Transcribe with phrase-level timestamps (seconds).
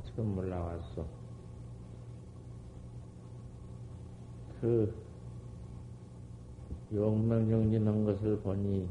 [0.00, 1.04] 처음 올라왔어.
[4.60, 4.94] 그
[6.92, 8.88] 용명정진한 것을 보니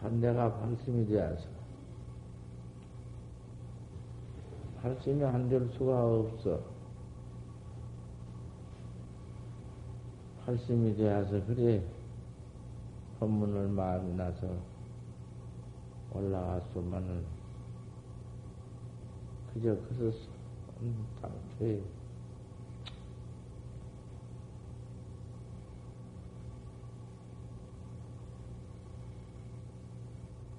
[0.00, 1.48] 반대가 발심이 되어서
[4.82, 6.60] 발심이 안 될 수가 없어.
[10.44, 11.82] 발심이 되어서 그래
[13.18, 14.48] 법문을 마음이 나서
[16.12, 17.39] 올라왔소만은
[19.54, 20.18] 그저 그래서
[21.20, 21.82] 당초에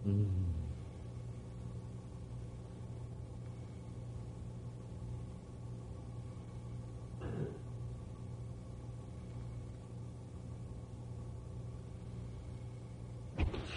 [0.05, 0.52] 음.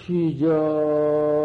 [0.06, 1.43] 취저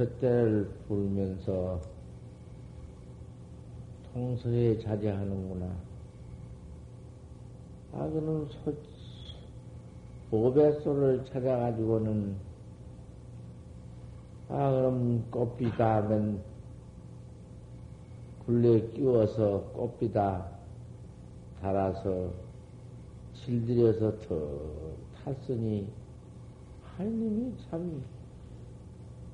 [0.00, 1.78] 젖대를 불면서
[4.14, 5.66] 통서에 자제하는구나.
[7.92, 8.74] 아, 그는 소,
[10.30, 12.34] 보배소를 찾아가지고는,
[14.48, 16.42] 아, 그럼 꽃비다 하면
[18.46, 20.46] 굴레 끼워서 꽃비다
[21.60, 22.30] 달아서
[23.34, 24.60] 질들여서 더
[25.22, 25.86] 탔으니,
[26.96, 28.02] 하느님이 참,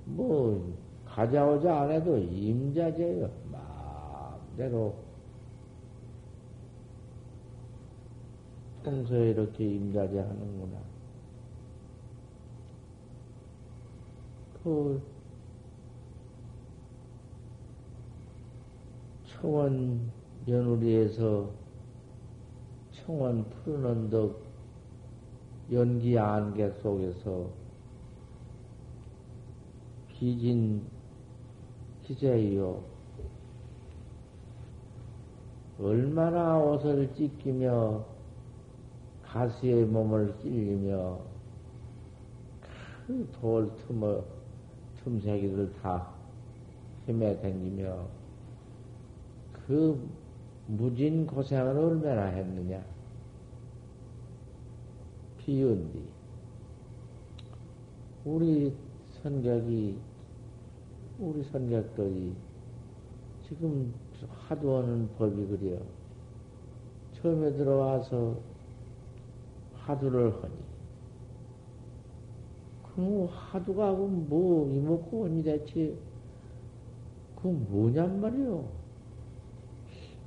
[0.06, 0.72] 뭐,
[1.05, 3.28] 가져오자 안 해도 임자제요.
[3.50, 4.94] 마음대로.
[8.84, 10.78] 평소에 이렇게 임자제 하는구나.
[14.62, 15.03] 그,
[19.27, 20.12] 청원
[20.47, 21.50] 며느리에서
[22.93, 24.41] 청원 푸른 언덕
[25.72, 27.66] 연기 안개 속에서
[30.19, 30.82] 비진
[32.03, 32.82] 기세요.
[35.78, 38.03] 얼마나 옷을 찢기며
[39.22, 41.19] 가시의 몸을 찔리며
[43.06, 44.25] 그 돌 틈어
[45.04, 46.09] 틈새기를 다
[47.06, 48.09] 헤매 댕기며
[49.53, 50.09] 그
[50.66, 52.83] 무진 고생을 얼마나 했느냐.
[55.38, 56.03] 비운디.
[58.25, 58.75] 우리
[59.27, 59.99] 선객이,
[61.19, 62.33] 우리 선객들이
[63.49, 63.93] 지금
[64.31, 65.81] 하도 하는 법이 그래요.
[67.15, 68.37] 처음에 들어와서
[69.75, 70.55] 하두를 하니.
[72.95, 75.93] 그 하두가 그 뭐, 이먹고 오니 대체,
[77.34, 78.65] 그 뭐냔 말이요.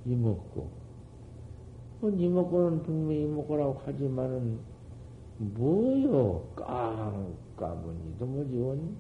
[0.08, 0.68] 이먹고.
[2.02, 4.60] 그 이먹고는 분명히 이먹고라고 하지만은,
[5.40, 6.44] 뭐요?
[6.56, 8.96] 깜깜은이도 뭐지, 원?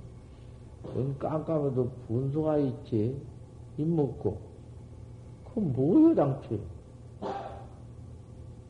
[0.95, 3.21] 원 깜깜해도 분수가 있지.
[3.77, 4.37] 이먹고.
[5.53, 6.59] 그 뭐요, 당최?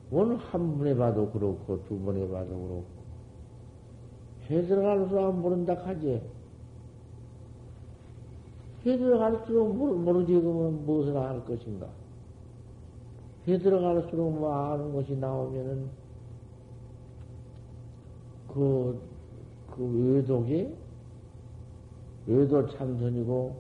[0.10, 2.86] 원한 번에 봐도 그렇고, 두 번에 봐도 그렇고.
[4.50, 6.22] 해 들어갈수록 모른다 하지.
[8.86, 11.88] 해 들어갈수록 모르지, 그러면 무엇을 할 것인가?
[13.48, 16.09] 해 들어갈수록 뭐 아는 것이 나오면은,
[18.54, 19.00] 그,
[19.72, 20.74] 그 외독에
[22.26, 23.56] 외도 참선이고,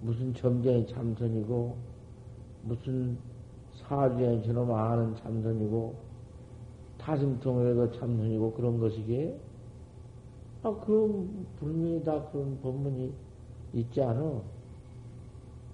[0.00, 1.76] 무슨 점쟁이 참선이고,
[2.64, 3.16] 무슨
[3.74, 5.94] 사주에 저놈 아는 참선이고,
[6.98, 9.38] 타심통에도 참선이고, 그런 것이기에,
[10.62, 13.12] 아, 그런, 분명히 다 그런 법문이
[13.74, 14.42] 있지 않아.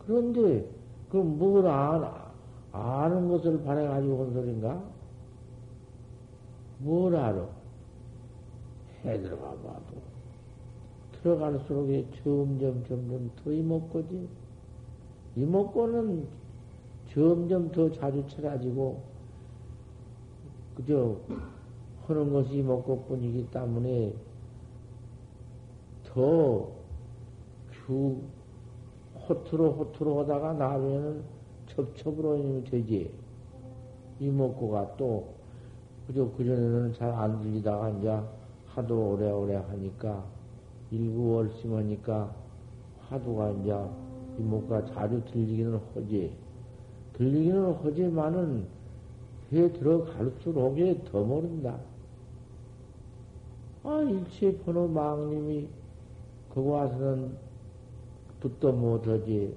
[0.07, 0.71] 그런데,
[1.11, 2.33] 그럼 뭘 아,
[2.73, 4.83] 아는 것을 바래가지고 온 소린가?
[6.79, 7.58] 뭘 알아?
[9.05, 9.97] 해 들어가 봐도.
[11.23, 11.89] 들어갈수록
[12.23, 14.29] 점점, 점점 더 이먹고지.
[15.37, 16.27] 이먹고는
[17.13, 19.03] 점점 더 자주 찾아지고,
[20.77, 21.17] 그저,
[22.07, 24.15] 하는 것이 이먹고 뿐이기 때문에,
[26.05, 26.69] 더,
[27.73, 28.17] 주,
[29.29, 31.23] 호투로 호투로 하다가 나중에는
[31.67, 33.13] 첩첩으로 되지.
[34.21, 35.35] 이먹고가 또,
[36.07, 38.19] 그저 그전에는 잘 안 들리다가 이제
[38.79, 40.25] 하도 오래오래 하니까,
[40.93, 42.33] 일구월심하니까
[43.09, 43.75] 화두가 이제
[44.39, 46.33] 이목가 자주 들리기는 하지.
[47.15, 48.67] 들리기는 하지만은
[49.53, 50.77] 해 들어갈수록
[51.11, 51.77] 더 모른다.
[53.83, 55.67] 아, 일체 번호 망님이
[56.55, 57.33] 거기 와서는
[58.39, 59.57] 붙도 못하지.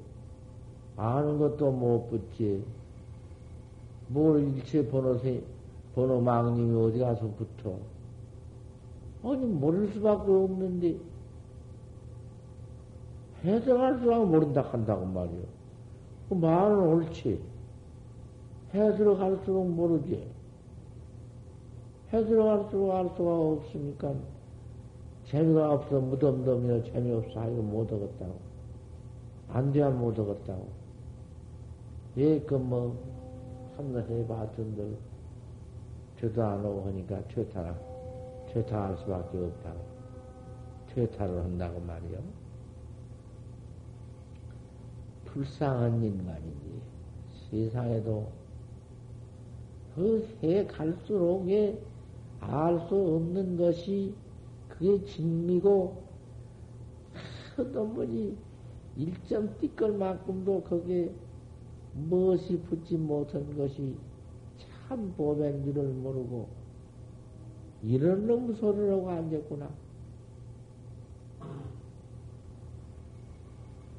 [0.98, 2.64] 아는 것도 못 붙지.
[4.08, 5.44] 뭘 일체 번호 세,
[5.94, 8.01] 번호 망님이 어디 가서 붙어.
[9.24, 10.98] 아니, 모를 수밖에 없는데,
[13.44, 15.44] 해석할 줄 알고 모른다 한다고 말이요.
[16.30, 17.42] 그 말은 옳지.
[18.74, 20.28] 해 들어갈수록 모르지.
[22.14, 24.14] 해 들어갈수록 알 수가 없으니까
[25.26, 28.36] 재미가 없어 무덤덤이여 재미없어 하고 못 얻었다고.
[29.50, 30.68] 안 돼야 못 얻었다고.
[32.18, 32.96] 예, 그 뭐,
[33.78, 34.98] 한번 해봤던들
[36.20, 37.76] 저도 안 오고 하니까 퇴타라,
[38.54, 39.80] 퇴타할 수밖에 없다고.
[40.88, 42.20] 퇴타를 한다고 말이요.
[45.26, 46.82] 불쌍한 인간이지.
[47.50, 48.28] 세상에도
[49.96, 51.48] 그 해 갈수록
[52.40, 54.14] 알 수 없는 것이
[54.68, 56.02] 그게 진미고
[57.58, 58.36] 어떤 분이
[58.98, 61.14] 일점 띠끌만큼도 거기에
[61.94, 63.96] 무엇이 붙지 못한 것이
[64.88, 66.48] 참 보면 줄을 모르고
[67.84, 69.70] 이런 놈 소리를 하고 앉았구나.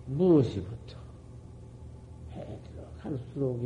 [0.06, 0.98] 무엇이 붙어?
[2.32, 3.60] 해 들어갈수록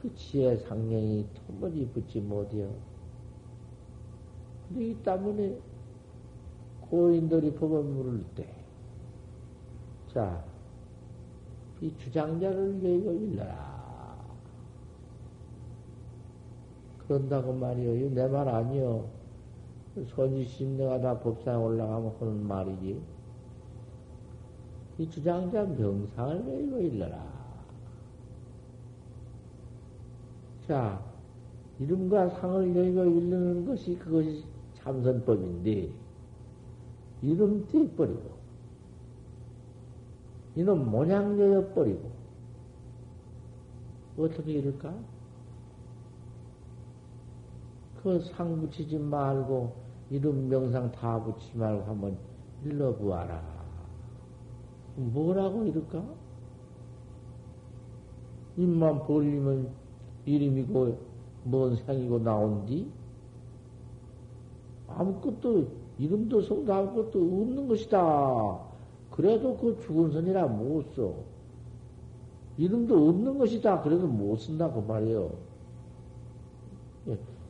[0.00, 2.72] 그 지혜 상령이 도무지 붙지 못해요.
[4.68, 5.58] 근데 이 때문에
[6.82, 8.48] 고인들이 법을 물을 때,
[10.12, 10.44] 자,
[11.80, 13.77] 이 주장자를 여의고 일러라.
[17.08, 18.10] 그런다고 말이요.
[18.10, 19.06] 내 말 아니요.
[20.14, 23.00] 선지심 내가 다 법상에 올라가면 하는 말이지.
[24.98, 27.38] 이 주장자 명상을 외우고 일러라.
[30.66, 31.02] 자,
[31.80, 34.44] 이름과 상을 여의고 일르는 것이 그것이
[34.74, 35.88] 참선법인데,
[37.22, 38.38] 이름 떼버리고,
[40.56, 42.10] 이놈 모양 여여버리고,
[44.18, 44.92] 어떻게 이럴까?
[48.08, 49.72] 그 상 붙이지 말고,
[50.10, 52.16] 이름 명상 다 붙이지 말고 한번
[52.64, 53.42] 일러보아라.
[54.96, 56.02] 뭐라고 이럴까?
[58.56, 59.68] 입만 벌리면
[60.24, 60.98] 이름이고
[61.44, 62.90] 뭔 생이고 나온디?
[64.88, 68.58] 아무것도 이름도 성도 아무것도 없는 것이다.
[69.10, 71.14] 그래도 그 죽은 선이라 못 써.
[72.56, 73.82] 이름도 없는 것이다.
[73.82, 75.30] 그래도 못 쓴다 그 말이요.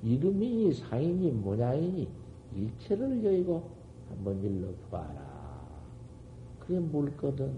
[0.05, 2.09] 예, 이름이니 상이니 모양이니
[2.55, 3.63] 일체를 여의고
[4.09, 5.29] 한번 일러봐라.
[6.61, 7.53] 그게 뭘거든.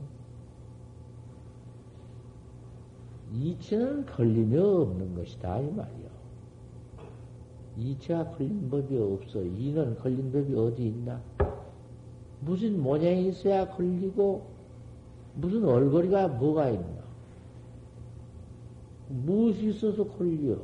[3.33, 6.11] 이체는 걸림이 없는 것이다, 이 말이요.
[7.77, 9.43] 이체가 걸린 법이 없어.
[9.43, 11.21] 이는 걸린 법이 어디 있나?
[12.41, 14.47] 무슨 모양이 있어야 걸리고,
[15.37, 17.01] 무슨 얼거리가 뭐가 있나?
[19.09, 20.57] 무엇이 있어서 걸려?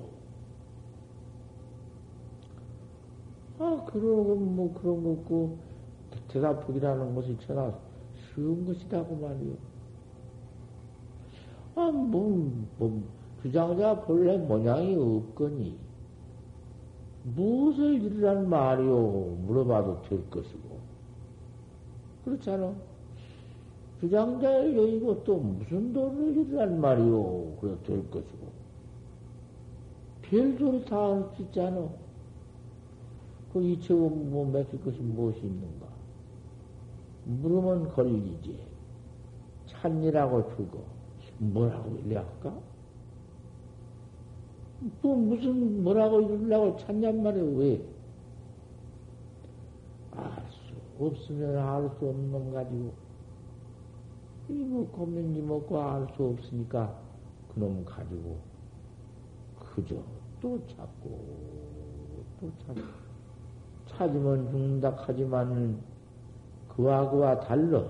[3.58, 5.58] 아, 그런, 뭐, 그런 거 없고,
[6.28, 7.72] 대답하기라는 것이 천하
[8.34, 9.54] 쉬운 것이라고 말이요.
[11.76, 13.02] 아, 뭐, 뭐,
[13.42, 15.76] 주장자 본래 모양이 없거니,
[17.34, 19.36] 무엇을 이르란 말이요?
[19.46, 20.78] 물어봐도 될 것이고.
[22.24, 22.72] 그렇잖아.
[24.00, 27.56] 주장자의 여의고 또 무슨 도를 이르란 말이요?
[27.60, 28.46] 그래도 될 것이고.
[30.22, 31.88] 별소리 다할수 있잖아.
[33.56, 35.86] 그 이체고 뭐 맥힐 것이 무엇이 있는가?
[37.24, 38.60] 물으면 걸리지.
[39.64, 40.84] 찬이라고 주고,
[41.38, 42.54] 뭐라고 일래 할까?
[45.00, 47.82] 또 무슨, 뭐라고 이러려고 찾냔 말이야, 왜?
[50.12, 52.92] 알 수 없으면 알 수 없는 놈 가지고,
[54.50, 56.94] 이뭐 고민이 먹고 알 수 없으니까,
[57.54, 58.36] 그놈 가지고,
[59.58, 59.96] 그저
[60.42, 61.08] 또 찾고,
[62.38, 63.05] 또 찾고.
[63.96, 65.80] 찾으면 죽는다 하지만,
[66.68, 67.84] 그와 그와 달러.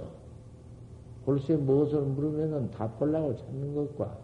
[1.25, 4.17] 벌써 무엇을 물으면은 답하려고 찾는 것과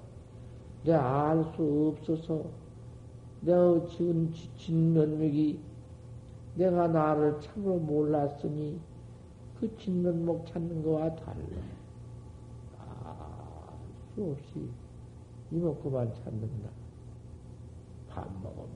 [0.85, 2.45] 내가 알 수 없어서
[3.41, 5.59] 내가 지금 지친 면목이
[6.55, 8.79] 내가 나를 참으로 몰랐으니
[9.59, 11.35] 그 진면목 찾는 거와 달라.
[12.79, 14.69] 알수 없이
[15.51, 16.69] 이먹고만 찾는다.
[18.09, 18.69] 밥 먹으면.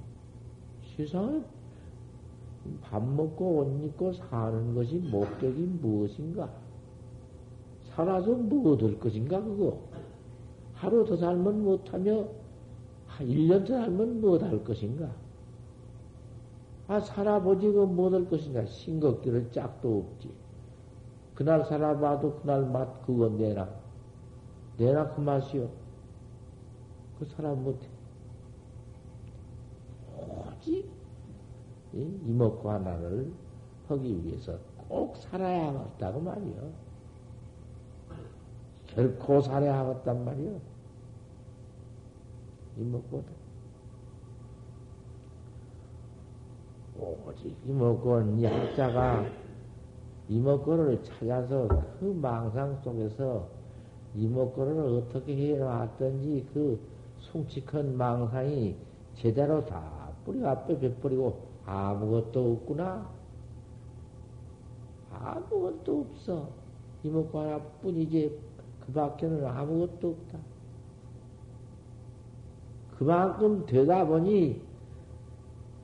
[0.97, 1.43] 세상에
[2.81, 6.51] 밥 먹고 옷 입고 사는 것이 목적이 무엇인가?
[7.85, 9.81] 살아서 뭐될 것인가, 그거?
[10.75, 12.29] 하루 더 살면 못하며,
[13.07, 15.11] 한 1년 더 살면 못할 것인가?
[16.89, 18.65] 아, 살아보지, 그 못할 것인가?
[18.67, 20.31] 싱겁기를 짝도 없지.
[21.35, 23.69] 그날 살아봐도 그날 맛, 그거 내라.
[24.79, 25.69] 내라 그 맛이요.
[27.19, 27.89] 그 사람 못해.
[30.19, 30.89] 오직
[31.99, 33.33] 이먹고 하나를
[33.89, 36.71] 하기 위해서 꼭 살아야 하겠다고 말이요.
[38.87, 40.61] 결코 살아야 하겠단 말이요.
[42.79, 43.47] 이먹고도.
[46.99, 49.27] 오직 이먹고는 이 학자가
[50.29, 51.69] 이먹고를 찾아서
[52.01, 53.47] 그 망상 속에서
[54.15, 56.81] 이먹고를 어떻게 해놨던지 그
[57.21, 58.77] 숭칙한 망상이
[59.15, 63.09] 제대로 다 뿌리 앞에 베뿌리고 아무것도 없구나.
[65.13, 66.49] 아무것도 없어.
[67.03, 68.39] 이목구 하나뿐이지
[68.81, 70.39] 그 밖에는 아무것도 없다.
[72.99, 74.63] 그만큼 되다 보니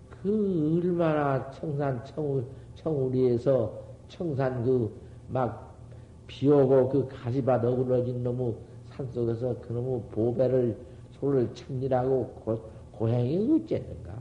[0.08, 2.42] 그 얼마나 청산 청우,
[2.74, 3.72] 청우리에서
[4.08, 5.74] 청산 그 막
[6.26, 8.54] 비오고 그 가시밭 어그러진 놈의
[8.90, 10.76] 산속에서 그놈의 보배를
[11.12, 12.60] 소를 찾느라고 고,
[12.92, 14.12] 고행이 어쨌는가?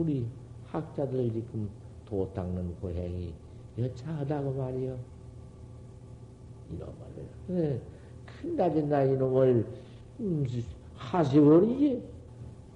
[0.00, 0.26] 우리
[0.64, 1.68] 학자들 지금
[2.06, 3.34] 도 닦는 고행이
[3.76, 4.98] 여차하다고 말이요.
[6.72, 6.94] 이놈을,
[7.48, 7.80] 네.
[8.24, 9.66] 큰낮이나 이놈을,
[10.20, 10.46] 음,
[10.94, 12.02] 하세월이지.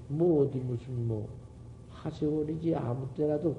[0.09, 1.27] 뭐, 어디 무슨 뭐,
[1.89, 2.75] 하세월이지.
[2.75, 3.57] 아무 때라도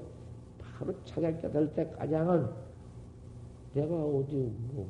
[0.60, 2.48] 바로 찾아 깨달을 때까지는
[3.74, 4.86] 내가 어디 뭐,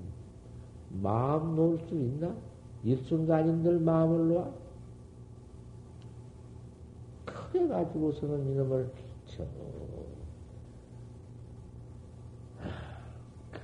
[0.91, 2.37] 마음 놓을 수 있나?
[2.85, 4.66] 일순간인들 마음을 놓아?
[7.57, 8.91] 그래 가지고서는 이놈을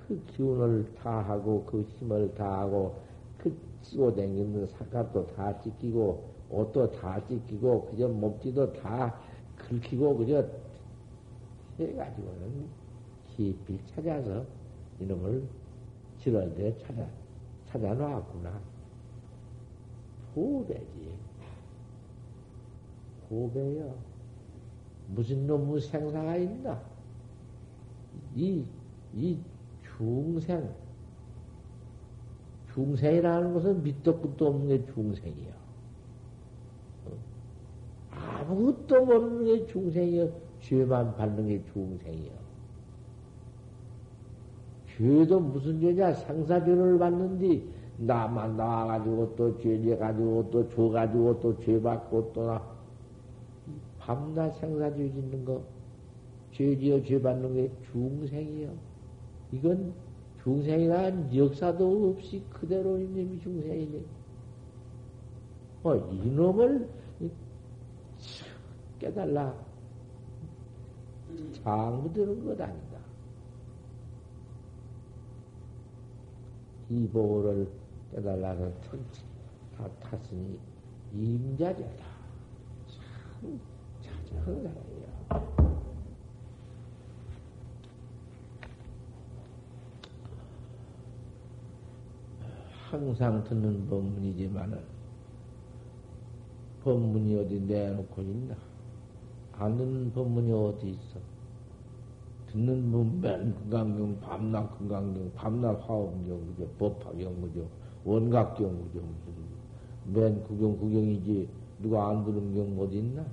[0.09, 2.95] 그 기운을 다하고 그 힘을 다하고
[3.37, 9.15] 그 찌고 댕기는 사각도 다 찢기고 옷도 다 찢기고 그저 몸띠도 다
[9.57, 10.49] 긁히고 그저
[11.79, 12.67] 해가지고는
[13.29, 14.43] 깊이 찾아서
[15.01, 15.47] 이놈을
[16.19, 17.07] 지랄대 찾아
[17.69, 18.59] 찾아 놨구나.
[20.35, 21.22] 후배지.
[23.33, 23.95] 후배여.
[25.09, 26.81] 무슨 놈의 생사가 있나?
[28.35, 28.65] 이,
[29.15, 29.39] 이
[29.97, 30.69] 중생.
[32.75, 35.53] 중생이라는 것은 밑도 끝도 없는 게 중생이야.
[38.11, 40.27] 아무것도 모르는 게 중생이야.
[40.61, 42.33] 죄만 받는 게 중생이야.
[44.97, 46.13] 죄도 무슨 죄냐?
[46.15, 47.67] 생사죄를 받는디,
[47.99, 52.72] 나만 나와가지고 또 죄지 가지고 또 줘가지고 또 죄 받고 또 나,
[54.05, 55.63] 밤낮 생사죄 짓는 거,
[56.53, 58.75] 죄 지어 죄 받는 게 중생이요.
[59.53, 59.95] 이건
[60.43, 64.03] 중생이란 역사도 없이 그대로 이놈이 중생이네.
[65.85, 66.89] 어, 이놈을
[68.99, 69.55] 깨달라.
[71.63, 72.99] 장부되는 것 아니다.
[76.91, 77.69] 이 보호를
[78.11, 78.71] 깨달라서
[79.77, 80.59] 다 탔으니
[81.15, 82.05] 임자제다.
[83.41, 83.61] 참
[84.45, 85.63] 사람이야.
[92.91, 94.79] 항상 듣는 법문이지만은
[96.85, 98.55] 법문이 어디 내놓고 있나?
[99.53, 101.21] 아는 법문이 어디 있어?
[102.49, 106.69] 듣는 법맨 금강경, 밤낮 금강경, 밤낮 화엄경, 그죠?
[106.79, 107.67] 법화경, 그죠?
[108.05, 109.03] 원각경, 그죠?
[110.13, 111.49] 맨 구경, 구경이지.
[111.81, 113.25] 누가 안 들은 경 어디 있나?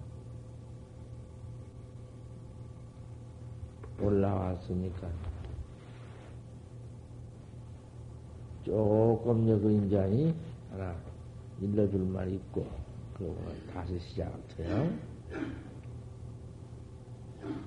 [4.02, 5.08] 올라왔으니까.
[8.64, 10.34] 조금 여그 인자니
[10.72, 10.96] 하나
[11.62, 12.68] 일러줄 말 있고,
[13.18, 13.36] 그리고
[13.74, 14.92] 다시 시작해요.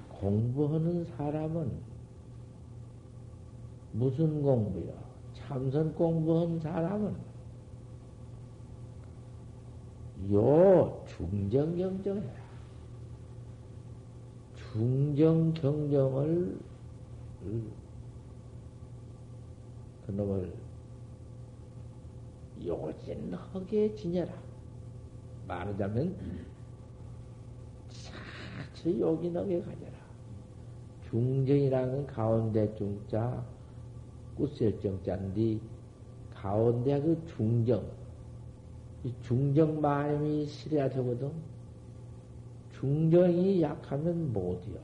[0.09, 1.71] 공부하는 사람은
[3.93, 4.93] 무슨 공부요?
[5.35, 7.15] 참선 공부한 사람은
[10.33, 12.42] 요 중정경정해라.
[14.73, 16.59] 중정 경정을
[20.07, 20.55] 그놈을
[22.65, 24.33] 요진하게 지녀라.
[25.47, 26.17] 말하자면
[27.91, 29.93] 자주 요긴하게 가져라.
[31.11, 33.45] 중정이라는 가운데 중자
[34.37, 35.61] 꾸셀정자인데
[36.33, 37.87] 가운데 그 중정
[39.05, 41.52] 이 중정 마음이 실해야 되거든.
[42.83, 44.77] 중정이 약하면 못이요.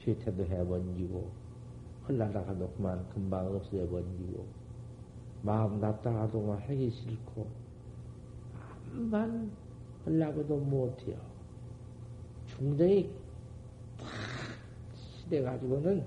[0.00, 1.30] 뒤태도 해번지고
[2.02, 4.44] 흘러다가도 그만 금방 없어져 번지고
[5.42, 7.46] 마음 놨다가도 하기 싫고
[8.92, 9.52] 암만
[10.04, 11.16] 흘러가도 못해요.
[12.48, 13.08] 중정이
[13.96, 14.06] 탁
[14.96, 16.04] 시대가지고는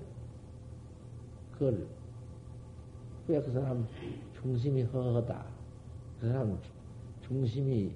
[1.52, 1.86] 그걸
[3.26, 3.88] 왜 그 사람
[4.38, 5.46] 중심이 허허다.
[6.20, 6.58] 그 사람
[7.22, 7.90] 중심이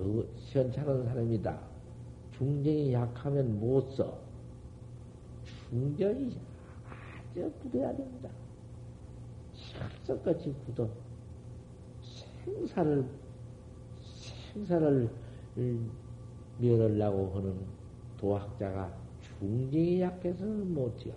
[0.00, 1.60] 어, 어, 시원찮은 사람이다.
[2.32, 4.18] 중정이 약하면 못 써.
[5.68, 6.36] 중정이
[6.88, 8.30] 아주 굳어야 된다.
[10.06, 10.88] 철석같이 굳어.
[12.44, 13.04] 생사를,
[14.02, 15.10] 생사를
[16.58, 17.54] 멸하려고 하는
[18.16, 18.92] 도학자가
[19.38, 21.14] 중정이 약해서는 못해요.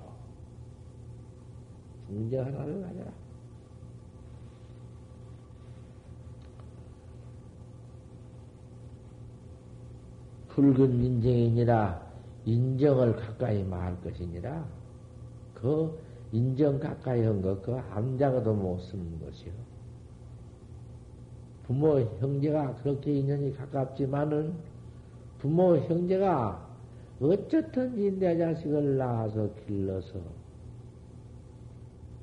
[2.07, 3.22] 중정 하나를 가져라.
[10.53, 12.01] 붉은 인정이니라
[12.45, 14.65] 인정을 가까이 말 것이니라
[15.55, 15.97] 그
[16.31, 19.51] 인정 가까이 한 것, 그 암자가도 못 쓰는 것이요.
[21.65, 24.53] 부모, 형제가 그렇게 인연이 가깝지만은
[25.39, 26.67] 부모, 형제가
[27.21, 30.19] 어쨌든지 내 자식을 낳아서 길러서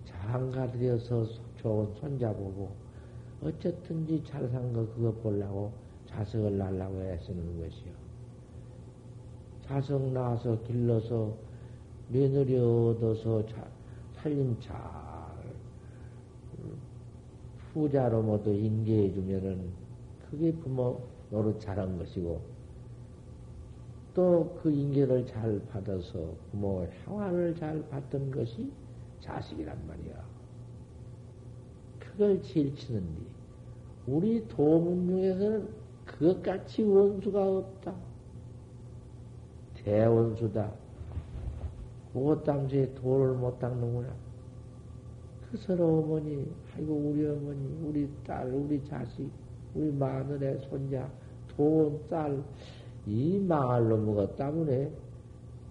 [0.05, 1.27] 장가들여서
[1.57, 2.71] 좋은 손자보고
[3.43, 5.73] 어쨌든지 잘 산 거 그거 보려고
[6.09, 8.00] 자식을 낳으려고 애쓰는 것이요.
[9.71, 11.33] 자석 낳아서 길러서
[12.09, 13.65] 며느리 얻어서 자,
[14.15, 14.75] 살림 잘
[17.73, 19.71] 후자로 모두 인계해 주면은
[20.29, 22.41] 그게 부모 노릇 잘한 것이고
[24.13, 28.73] 또 그 인계를 잘 받아서 부모의 향화를 잘 받던 것이
[29.21, 30.25] 자식이란 말이야.
[32.01, 33.23] 그걸 제일 치는데
[34.09, 35.69] 우리 도문 중에서는
[36.07, 38.10] 그것같이 원수가 없다.
[39.91, 40.71] 대원수다.
[42.13, 44.09] 그것 당시에 돌을 못 닦는구나.
[45.51, 49.29] 그 서로 어머니, 아이고, 우리 어머니, 우리 딸, 우리 자식,
[49.75, 51.11] 우리 마늘의 손자,
[51.49, 52.41] 돈, 딸,
[53.05, 54.93] 이 망할 놈의 때문에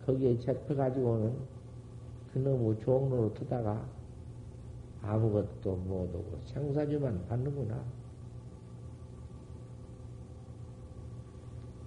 [0.05, 1.33] 거기에 잡혀가지고는
[2.33, 3.85] 그놈의 종로로 트다가
[5.01, 7.81] 아무것도 못하고 생사주만 받는구나.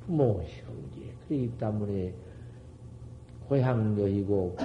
[0.06, 2.12] 부모, 형제, 그이 때문에
[3.52, 4.56] 고향 여이고,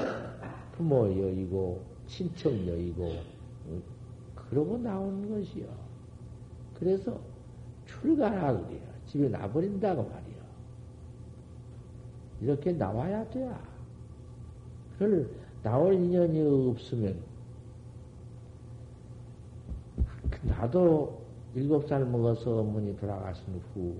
[0.71, 3.11] 부모 여이고, 친척 여이고,
[4.33, 5.67] 그러고 나온 것이요.
[6.79, 7.19] 그래서
[7.85, 8.79] 출가라 그래요.
[9.05, 10.37] 집에 나버린다고 말이요.
[12.39, 13.61] 이렇게 나와야 돼야.
[14.93, 17.19] 그걸 나올 인연이 없으면,
[20.43, 23.97] 나도 일곱 살 먹어서 어머니 돌아가신 후,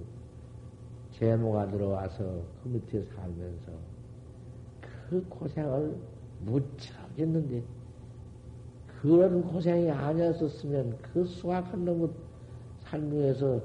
[1.12, 2.24] 제모가 들어와서
[2.64, 3.97] 그 밑에 살면서
[5.10, 5.98] 그 고생을
[6.42, 7.64] 무척 했는데,
[9.02, 12.10] 그런 고생이 아니었었으면 그 수학한 놈의
[12.82, 13.62] 삶중에서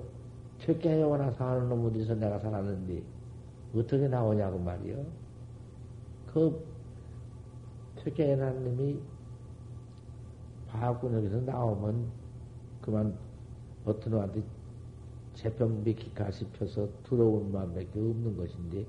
[0.61, 3.03] 퇴계해오나 사는 놈 어디서 내가 살았는데,
[3.75, 5.05] 어떻게 나오냐고 말이요.
[6.33, 6.65] 그
[7.97, 9.01] 퇴계해난 놈이
[10.71, 12.07] 과학군역에서 나오면
[12.81, 13.15] 그만
[13.85, 14.43] 어떤 놈한테
[15.35, 18.87] 재평비 기가시 펴서 들어온 마음밖에 없는 것인데,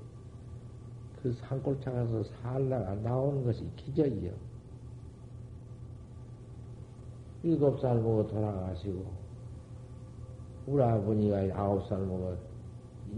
[1.24, 4.30] 그 산골차 가서 살다가 나오는 것이 기적이요.
[7.44, 9.06] 일곱 살 먹어 돌아가시고,
[10.66, 12.36] 우리 아버지가 아홉 살 먹어,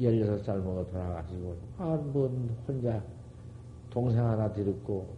[0.01, 3.03] 열여섯 살 먹어 돌아가시고, 한번 혼자
[3.91, 5.09] 동생 하나 들었고,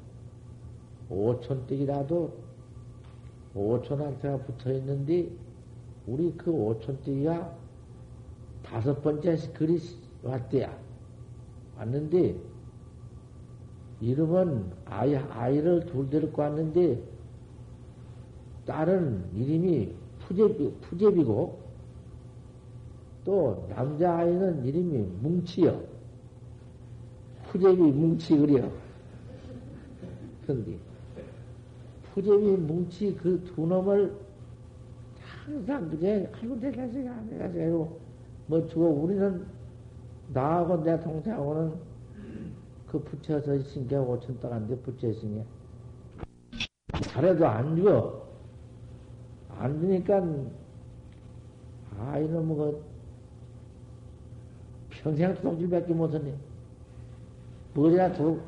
[1.11, 2.33] 오촌뛰기라도
[3.55, 5.31] 오촌한테가 붙어 있는데,
[6.07, 7.55] 우리 그 오촌뛰기가
[8.63, 9.79] 다섯 번째 글이
[10.23, 10.75] 왔대야.
[11.77, 12.48] 왔는데,
[14.01, 17.03] 이름은 아이, 아이를 둘 데리고 왔는데,
[18.67, 21.59] 딸은 이름이 푸제비, 푸제비고,
[23.25, 25.81] 또 남자아이는 이름이 뭉치요.
[27.49, 28.69] 푸제비 뭉치 그려.
[30.47, 30.77] 근데,
[32.13, 34.15] 푸제비 뭉치 그 두 놈을
[35.19, 37.65] 항상 그제, 아이고, 내가 지가, 내가 지가,
[38.47, 39.45] 뭐 주고, 우리는
[40.33, 41.73] 나하고 내 동생하고는
[42.91, 45.45] 그 붙여서 있으니까 5천 동안데 붙여 있으니까.
[47.03, 48.27] 잘해도 안 죽어.
[49.59, 50.25] 안 주니까,
[51.99, 52.83] 아, 이놈의 그,
[54.89, 56.35] 평생 도둑질밖에 못하네.
[57.75, 58.41] 뭐지나 도둑,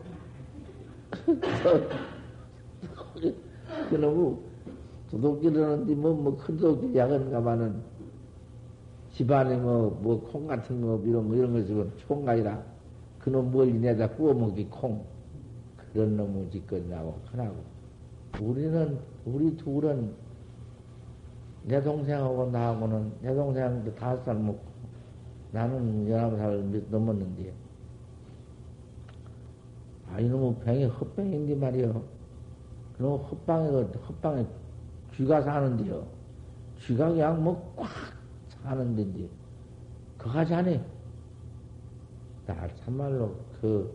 [3.91, 4.37] 그놈의
[5.11, 7.83] 도둑질 하는데 뭐, 뭐, 큰 도둑질 약은가마는
[9.13, 12.70] 집안에 뭐, 뭐, 콩 같은 거, 이런 거, 이런 거 총가 아니라
[13.21, 15.05] 그놈 멀리 내다 구워먹기 콩.
[15.93, 17.57] 그런 놈의 짓거리라고 하나고.
[18.41, 20.15] 우리는, 우리 둘은
[21.65, 24.61] 내 동생하고 나하고는 내 동생도 다섯 살 먹고
[25.53, 27.53] 나는 열아홉 살 넘었는데
[30.11, 32.03] 아 이놈의 병이 헛병인데 말이요.
[32.97, 34.47] 그놈 헛방에 헛방에
[35.17, 36.07] 쥐가 사는데요.
[36.87, 37.89] 쥐가 그냥 뭐 꽉
[38.63, 39.29] 사는데
[40.17, 40.83] 그가 자네.
[42.51, 43.95] 나 참말로 그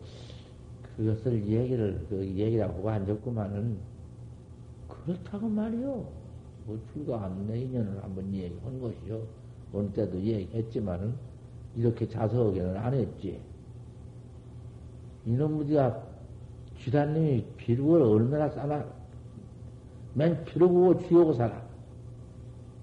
[0.96, 3.78] 그것을 얘기를 그 얘기라고 하고 앉았구만은
[4.88, 6.08] 그렇다고 말이요.
[6.66, 9.22] 뭐 불과 내 인연을 한번 얘기한 것이요.
[9.74, 11.14] 어느 때도 얘기했지만은
[11.76, 13.42] 이렇게 자석에는 안 했지.
[15.26, 16.02] 이놈들이가
[16.80, 18.86] 쥐단님이 비루를 얼마나 싸나
[20.14, 21.62] 맨 비루고 쥐오고 살아.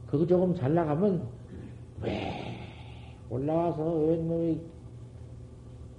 [0.06, 1.26] 그거 조금 잘 나가면
[2.02, 2.58] 왜
[3.30, 4.71] 올라와서 왜 놈이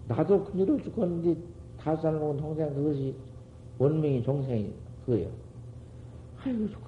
[0.08, 1.36] 나도 큰일을 죽었는데
[1.78, 3.16] 다섯 살 먹은 동생 그것이
[3.78, 4.74] 원명이 동생이
[5.06, 5.30] 그거예요.
[6.44, 6.84] 아이고 죽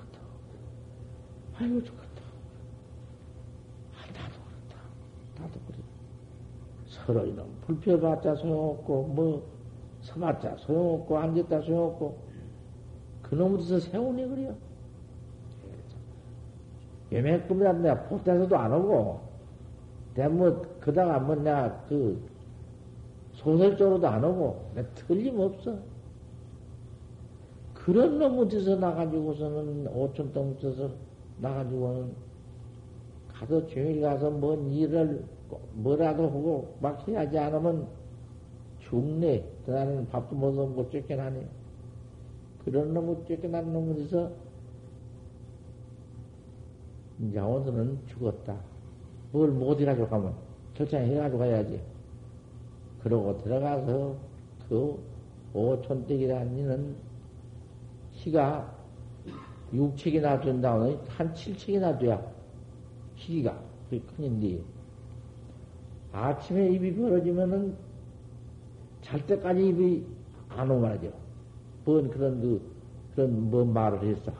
[1.57, 2.21] 아이고, 죽었다.
[3.93, 4.81] 아, 나도 그렇다.
[5.39, 5.77] 나도 그래.
[6.85, 9.43] 서로 이놈 불펴봤자 소용없고, 뭐,
[10.01, 12.17] 서봤자 소용없고, 앉았다 소용없고,
[13.21, 14.55] 그놈으로서 세우네, 그래요.
[17.11, 19.21] 예매금이라 내가 보태서도 안 오고,
[20.15, 22.21] 내가 뭐, 그다가 뭐 내가 그,
[23.45, 25.77] 소설적으로도 안 오고, 틀림없어.
[27.75, 30.89] 그런 놈 어디서 나가지고서는 오천 동 써서
[31.39, 32.11] 나가지고는
[33.31, 35.23] 가서 조용히 가서 뭔 일을
[35.73, 37.87] 뭐라도 하고 막 해야지 않으면
[38.79, 39.45] 죽네.
[39.67, 41.47] 나는 밥도 못 먹고 쫓겨나네.
[42.63, 44.31] 그런 놈을 쫓겨난 놈에서
[47.21, 48.55] 이제 오늘은 죽었다.
[49.31, 50.33] 뭘 못 해가지고 가면
[50.73, 51.79] 결정해가지고 가야지.
[53.05, 54.15] 그러고 들어가서
[54.67, 54.99] 그
[55.53, 56.95] 오촌댁이라는 이는
[58.13, 58.75] 시가
[59.71, 62.19] 6척이나 된다면 한 7척이나 돼야
[63.15, 63.55] 시기가
[63.87, 64.59] 그게 큰인데
[66.11, 67.77] 아침에 입이 벌어지면은
[69.03, 70.03] 잘 때까지 입이
[70.49, 71.13] 안 오고 말이죠.
[71.83, 72.59] 뭔 그런 그
[73.13, 74.33] 그런 뭔 말을 했어.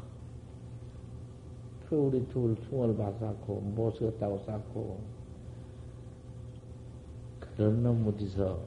[1.88, 5.14] 그 우리 둘 퉁을 봐서고 못 쓰겠다고 쌓고
[7.56, 8.60] 그런 놈 어디서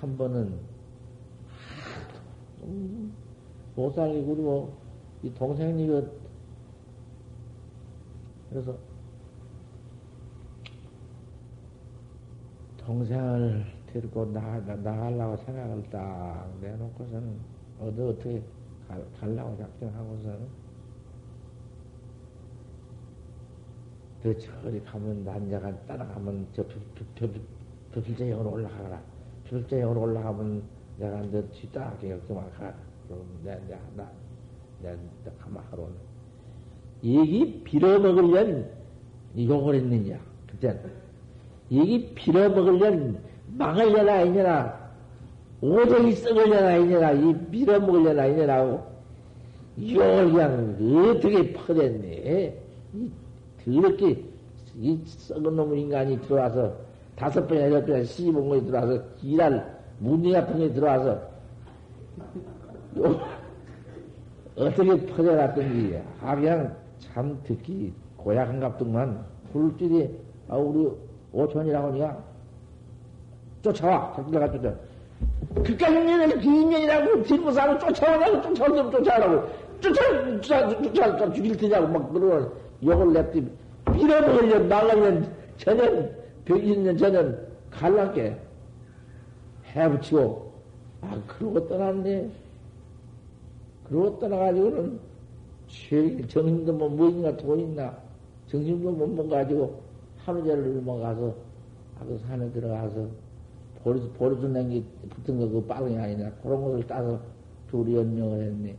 [0.00, 0.58] 한 번은
[2.62, 3.12] 음,
[3.74, 4.72] 못 살게 그리고
[5.22, 6.02] 이 동생이가
[8.50, 8.76] 그래서
[12.78, 17.36] 동생을 데리고 나가, 나가려고 생각을 딱 내놓고서는
[17.80, 18.42] 어디 어떻게
[18.88, 20.61] 갈, 가려고 작정하고서는
[24.22, 26.64] 그 저리 가면 난자가 따라가면 저
[27.92, 29.00] 벼필제형으로 올라가라.
[29.44, 30.62] 벼필제형으로 올라가면
[30.98, 32.72] 내가 너 뒤따라게 역도만 가라.
[33.08, 34.08] 그럼 내, 내, 나,
[34.80, 34.96] 내,
[35.40, 35.88] 가만 하러
[37.02, 38.70] 얘기 빌어먹으려면
[39.36, 40.20] 욕을 했느냐.
[40.48, 40.78] 그때
[41.72, 44.92] 얘기 빌어먹으려면 망을려나 아니냐.
[45.60, 47.10] 오정이 썩을려나 아니냐.
[47.10, 48.86] 이 빌어먹으려나 아니냐고
[49.80, 50.76] 욕을 그냥
[51.10, 52.62] 어떻게 퍼댔네.
[53.66, 54.24] 이 더럽게
[54.76, 56.72] 이 썩은 놈 인간이 들어와서
[57.16, 61.20] 다섯 번이나 여섯 번이나 시집온 거에 들어와서 일할 문제 같은 게 들어와서
[64.56, 70.10] 어떻게 퍼져놨던지, 아, 그냥 참 듣기 고약한 갑동만 굴줄이,
[70.48, 70.90] 아, 우리
[71.32, 72.22] 오천이라고 하니까
[73.62, 74.12] 쫓아와.
[74.16, 74.74] 자기가 쫓아.
[75.64, 79.48] 그까지 년을 비인년이라고 뒷부 사람 쫓아오냐고 쫓아오면 쫓아오라고.
[79.80, 80.00] 쫓아,
[80.40, 82.52] 쫓아, 쫓아, 쫓아, 죽일 테냐고 막 그러고
[82.84, 83.46] 욕을 냅디.
[83.92, 86.08] 밀어먹으려 나가면 전혀,
[86.44, 87.34] 벽있는 전혀
[87.70, 88.36] 갈라게
[89.74, 90.52] 해붙이고,
[91.02, 92.30] 아, 그러고 떠났네.
[93.88, 94.98] 그러고 떠나가지고는
[95.68, 97.96] 제일 정신도 뭐 뭐인가 돈 있나
[98.46, 99.80] 정신도 못먹 가지고
[100.18, 101.34] 하루 종일 먹어가서
[102.00, 103.06] 아그 산에 들어가서
[103.82, 107.18] 보리수 보리수 냉기 붙은 거 그 빠른 게 아니냐 그런 것을 따서
[107.70, 108.76] 둘이 연명을 했네.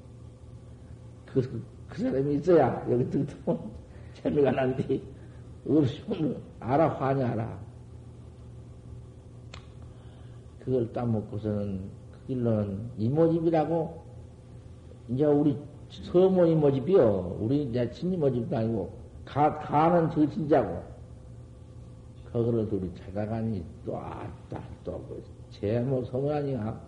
[1.25, 3.35] 그, 그 사람이 있어야 여기 등등
[4.23, 5.01] 재미가 난데
[5.67, 7.59] 없으면 알아 화냐하라.
[10.59, 11.81] 그걸 따먹고서는
[12.12, 14.03] 그 길로는 이모집이라고
[15.09, 15.57] 이제 우리
[15.89, 17.38] 서모 이모집이요.
[17.39, 20.81] 우리 내 친이모집도 아니고 가, 가는 저 진짜고
[22.31, 26.81] 거기를 둘이 찾아가니 또 왔다 또그 제모 성아니야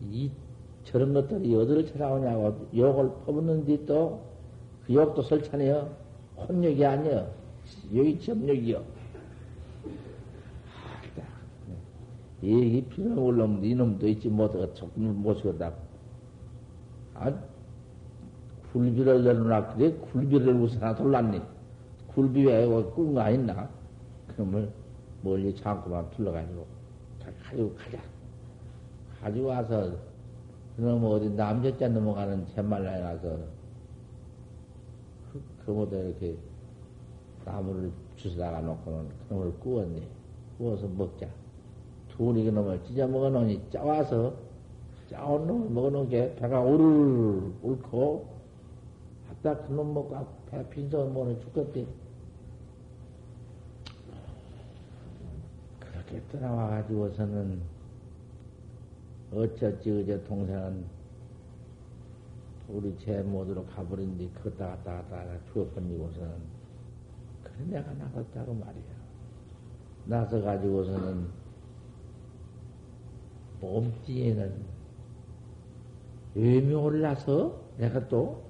[0.00, 0.30] 이
[0.84, 4.28] 저런 것들이 어디를 찾아오냐고 욕을 퍼붓는데 또
[4.88, 6.07] 그 욕도 설찬해요.
[6.46, 7.30] 혼욕이 아니여.
[7.94, 8.82] 여기 점력이요.
[12.40, 15.72] 이 필요 올라오면 이놈도 있지 못하가 조금 못쓰겠다.
[17.14, 17.32] 아,
[18.72, 19.92] 굴비를 내놓으라 그래?
[19.92, 21.42] 굴비를 하나 돌랐니?
[22.14, 23.68] 굴비 왜꾼거 아니나?
[24.28, 24.72] 그러면
[25.22, 26.64] 멀리 잠깐만 둘러가지고
[27.42, 27.98] 가지고 가자.
[29.20, 29.92] 가지고 와서
[30.76, 33.36] 그놈 어디 남자자 넘어가는 jet말라에 가서
[35.68, 36.34] 그, 그보다 이렇게
[37.44, 40.02] 나무를 주워다가 놓고는 그놈을 구웠네.
[40.56, 41.28] 구워서 먹자.
[42.08, 44.34] 둘이 그놈을 찢어 먹어놓으니 짜와서
[45.10, 48.26] 짜온 놈을 먹어놓은 게 배가 오르르 옳고
[49.28, 51.86] 갖다 그놈 먹고 배 빈서 먹는 죽겠대.
[55.80, 57.60] 그렇게 떠나와가지고서는
[59.34, 60.97] 어쩌지 어제 동생은
[62.68, 66.32] 우리 제 모드로 가버린 뒤 걷다 갔다 갔다 죽어버리고서는
[67.42, 68.98] 그래 내가 나갔다고 말이야.
[70.04, 71.26] 나서 가지고서는
[73.60, 74.52] 몸띠에는
[76.34, 78.42] 외미 올라서 내가 또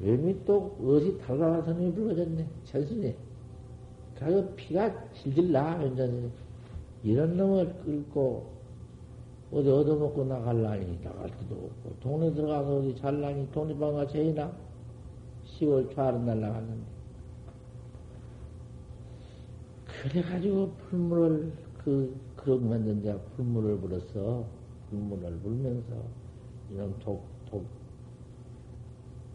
[0.00, 3.16] 외미 또 어디 달라와서 놈이 불러졌네 천순에
[4.18, 6.30] 가서 피가 질질 나 완전히
[7.02, 8.59] 이런 놈을 끌고
[9.52, 14.52] 어디 얻어먹고 나갈라니 나갈 수도 없고 동네 들어가서 어디 잘라니 동네방가 제이나
[15.44, 17.00] 10월 초하는 날 나갔는데.
[19.86, 24.46] 그래가지고 풀물을 그 그런 만든 자 풀물을 불어서
[24.88, 25.94] 풀물을 불면서
[26.70, 27.66] 이런 독, 독,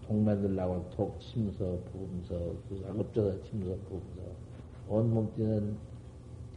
[0.08, 4.32] 독 만들라고 독 침서 부으면서 그 악업져서 침서 부으면서
[4.88, 5.76] 온 몸띠는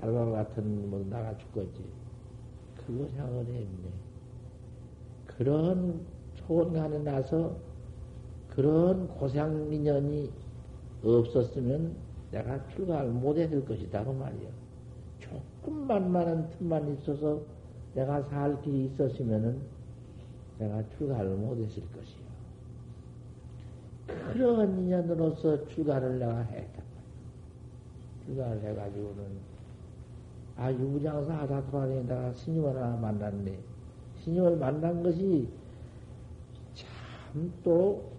[0.01, 1.98] 달과 같은 뭐 나가 죽겠지.
[2.89, 3.93] 그거 생각을 했네.
[5.27, 6.01] 그런
[6.37, 7.55] 좋은 간에 나서
[8.49, 10.33] 그런 고생 인연이
[11.05, 11.95] 없었으면
[12.31, 14.05] 내가 출가를 못했을 것이다.
[14.05, 14.49] 그 말이야.
[15.21, 17.43] 조금만 많은 틈만 있어서
[17.95, 19.61] 내가 살 길이 있었으면은
[20.59, 22.27] 내가 출가를 못했을 것이야.
[24.33, 28.25] 그런 인연으로서 출가를 내가 했단 말이야.
[28.25, 29.48] 출가를 해가지고는
[30.59, 33.59] 아, 유부장사 하다 돌아다니다가 스님을 하나 만났네.
[34.25, 35.49] 스님을 만난 것이
[36.75, 38.11] 참 또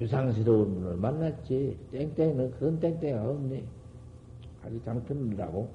[0.00, 1.78] 유상스러운 분을 만났지.
[1.90, 3.64] 땡땡은 그런 땡땡이가 없네.
[4.62, 5.68] 아주 장편이라고.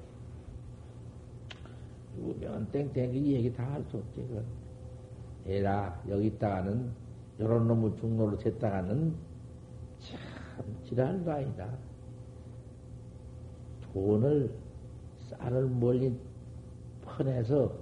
[2.18, 4.22] 유명한 땡땡이 이 얘기 다 할 수 없지.
[4.22, 4.44] 그건.
[5.46, 6.90] 에라, 여기 있다가는,
[7.40, 9.12] 요런 놈을 중로로 쟀다가는
[9.98, 11.68] 참 지랄도 아니다.
[13.92, 14.50] 돈을
[15.30, 16.14] 쌀을 멀리
[17.04, 17.72] 퍼내서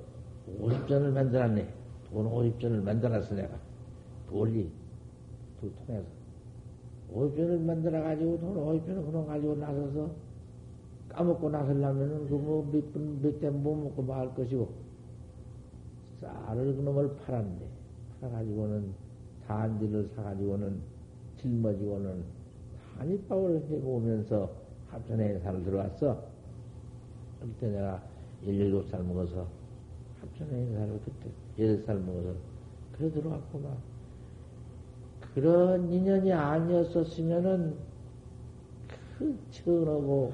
[0.60, 1.68] 50전을 만들었네.
[2.10, 3.54] 돈 50전을 만들었어, 내가.
[4.30, 4.70] 멀리,
[5.60, 6.06] 두 통해서.
[7.14, 10.10] 50전을 만들어가지고 돈 50전을 그놈 가지고 나서서
[11.10, 14.68] 까먹고 나서려면은 그 뭐 몇 분, 몇대못 먹고 말 것이고.
[16.20, 17.58] 쌀을 그놈을 팔았네.
[18.20, 18.92] 팔아가지고는
[19.46, 20.80] 단지를 사가지고는
[21.38, 22.22] 짊어지고는
[22.96, 24.50] 한입밥을 해보면서
[24.88, 26.31] 합천에 살을 들어왔어.
[27.42, 28.02] 그때 내가
[28.44, 29.46] 17살 먹어서
[30.20, 32.34] 합천에 인사를 그때 8살 먹어서
[32.92, 33.76] 그래 들어왔구만.
[35.34, 37.76] 그런 인연이 아니었었으면은
[39.18, 40.32] 그 천하고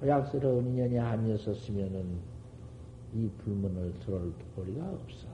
[0.00, 2.36] 고약스러운 인연이 아니었었으면은
[3.14, 5.28] 이 불문을 들어올 도리가 없어.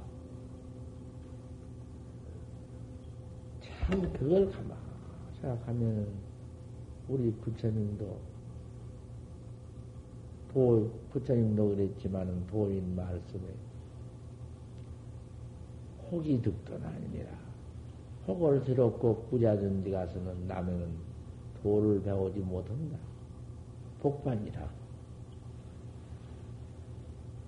[3.61, 4.77] 참 그걸 가만
[5.41, 6.07] 생각하면
[7.09, 8.32] 우리 부처님도
[10.53, 13.43] 도, 부처님도 그랬지만은 도인 말씀에
[16.11, 17.31] 혹이 득던 아니니라.
[18.29, 20.89] 혹을 들었고 꾸자든지 가서는 남에는
[21.63, 22.99] 도를 배우지 못한다.
[24.01, 24.63] 복반이라.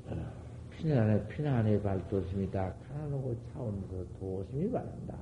[0.07, 0.33] 어,
[0.71, 2.75] 피난에, 피난에 발도심이 다.
[2.89, 5.15] 가난하고 차원에서 도심이 바란다.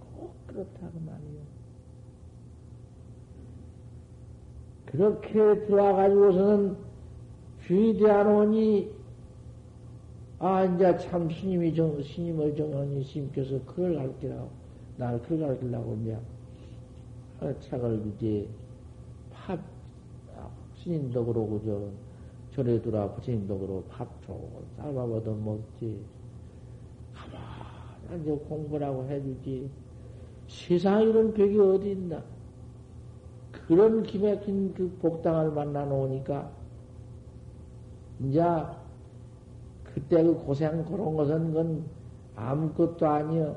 [0.00, 1.55] 꼭 그렇다고 말이요.
[4.86, 5.32] 그렇게
[5.66, 6.76] 들어와가지고서는
[7.66, 8.90] 주인이 되어놓으니,
[10.38, 14.50] 아, 이제 참 스님이 정, 스님을 정하니 스님께서 그걸 가르치라고,
[14.96, 16.16] 나를 그걸 가르치려고, 이제,
[17.60, 18.48] 책을 이제,
[19.32, 19.60] 팝,
[20.82, 26.00] 스님도 그러고, 저, 절에 들어와 부처님도 그러고, 밥 주고, 쌀밥 얻어 먹지.
[27.12, 29.68] 가만, 이제 공부라고 해주지.
[30.46, 32.22] 세상에 이런 벽이 어디 있나?
[33.66, 36.50] 그런 기맥힌 그 복당을 만나 놓으니까,
[38.20, 38.42] 이제,
[39.84, 41.84] 그때 그 고생 그런 것은 그건
[42.36, 43.56] 아무것도 아니여.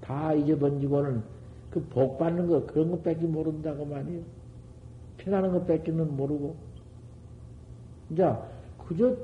[0.00, 1.22] 다 잊어번지고는
[1.70, 4.22] 그 복 받는 거, 그런 것 뺏기 모른다고 말이요.
[5.18, 6.56] 피나는 것 뺏기는 모르고.
[8.10, 8.32] 이제,
[8.78, 9.16] 그저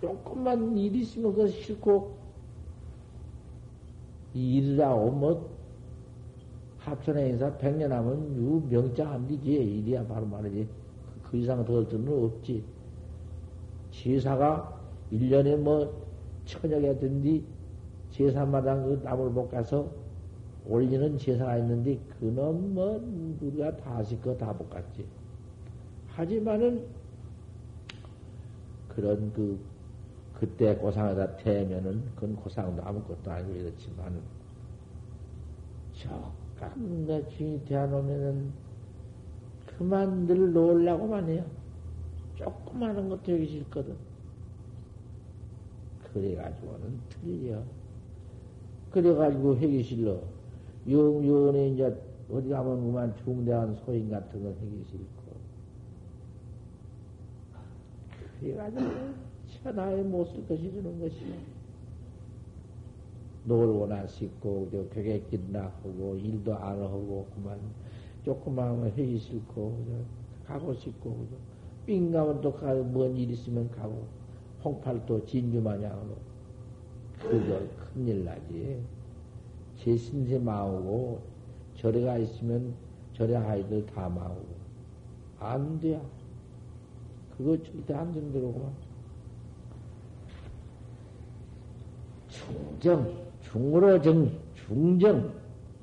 [0.00, 2.16] 조금만 일 있으면 그거 싫고,
[4.34, 5.55] 일이라고 뭐,
[6.86, 9.52] 합천의 인사 백년 하면 유 명장 안 되지.
[9.52, 10.68] 일이야 바로 말이지.
[11.24, 12.62] 그, 그 이상 더 들은 없지.
[13.90, 14.80] 제사가
[15.12, 16.06] 1년에 뭐
[16.44, 17.44] 천여 개 든디
[18.10, 19.90] 제사마당 그 나무를 못 가서
[20.64, 23.00] 올리는 제사가 있는데 그놈 뭐
[23.40, 25.04] 우리가 다 시켜 다못 갔지.
[26.08, 26.86] 하지만은
[28.88, 29.58] 그런 그
[30.34, 34.20] 그때 고상에다 태면은 그건 고상도 아무것도 아니고 이렇지만
[35.92, 36.45] 조금
[37.06, 38.50] 내 주인이 되어놓으면은
[39.76, 41.44] 그만 늘 놓으려고만 해요.
[42.36, 43.94] 조그마한 것도 여기 싫거든.
[46.12, 47.62] 그래가지고는 틀려.
[48.90, 50.18] 그래가지고 싫어.
[50.88, 51.84] 영원에 이제
[52.30, 55.36] 어디 가면 그만 중대한 소인 같은 거 하기 싫고.
[58.40, 58.90] 그래가지고
[59.62, 61.55] 천하에 못쓸 것이 주는 것이야.
[63.46, 67.58] 놀거나 씻고, 저 벽에끼나 하고, 일도 안 하고, 그만
[68.24, 69.86] 조그마한 거 하기 싫고,
[70.46, 71.36] 가고 싶고, 그죠.
[71.86, 74.06] 삥 가면 또 가고, 뭔일 있으면 가고,
[74.64, 76.16] 홍팔도 진주 마냥으로.
[77.20, 77.60] 그거
[77.94, 78.82] 큰일 나지.
[79.76, 81.20] 제 신세 마오고,
[81.76, 82.74] 절에 가 있으면
[83.12, 84.56] 절에 아이들 다 마오고.
[85.38, 86.00] 안 돼.
[87.36, 88.72] 그거 절대 안 된다고만.
[92.28, 93.25] 중정,
[93.56, 95.32] 중으로 정, 중정,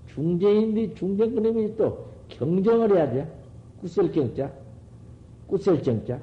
[0.08, 3.28] 중정인데 중정 그놈이 또 경정을 해야 돼.
[3.82, 4.52] 꾸설경자,
[5.48, 6.20] 꾸설정자.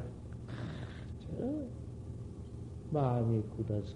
[2.93, 3.95] 마음이 굳어서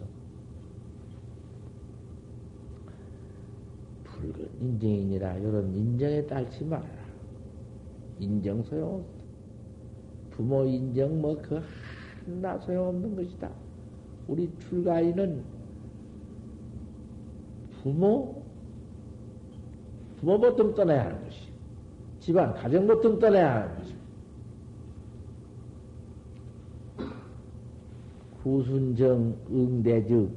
[4.04, 7.04] 붉은 인정이니라 이런 인정에 딸지 말아라.
[8.20, 9.24] 인정 소용없다.
[10.30, 11.60] 부모 인정 뭐 그
[12.26, 13.50] 하나 소용없는 것이다.
[14.28, 15.42] 우리 출가인은
[17.84, 18.42] 부모
[20.18, 21.52] 부모 보통 떠나야 하는 것이
[22.18, 23.94] 집안 가정 보통 떠나야 하는 것이
[28.42, 30.30] 구순정 응대즉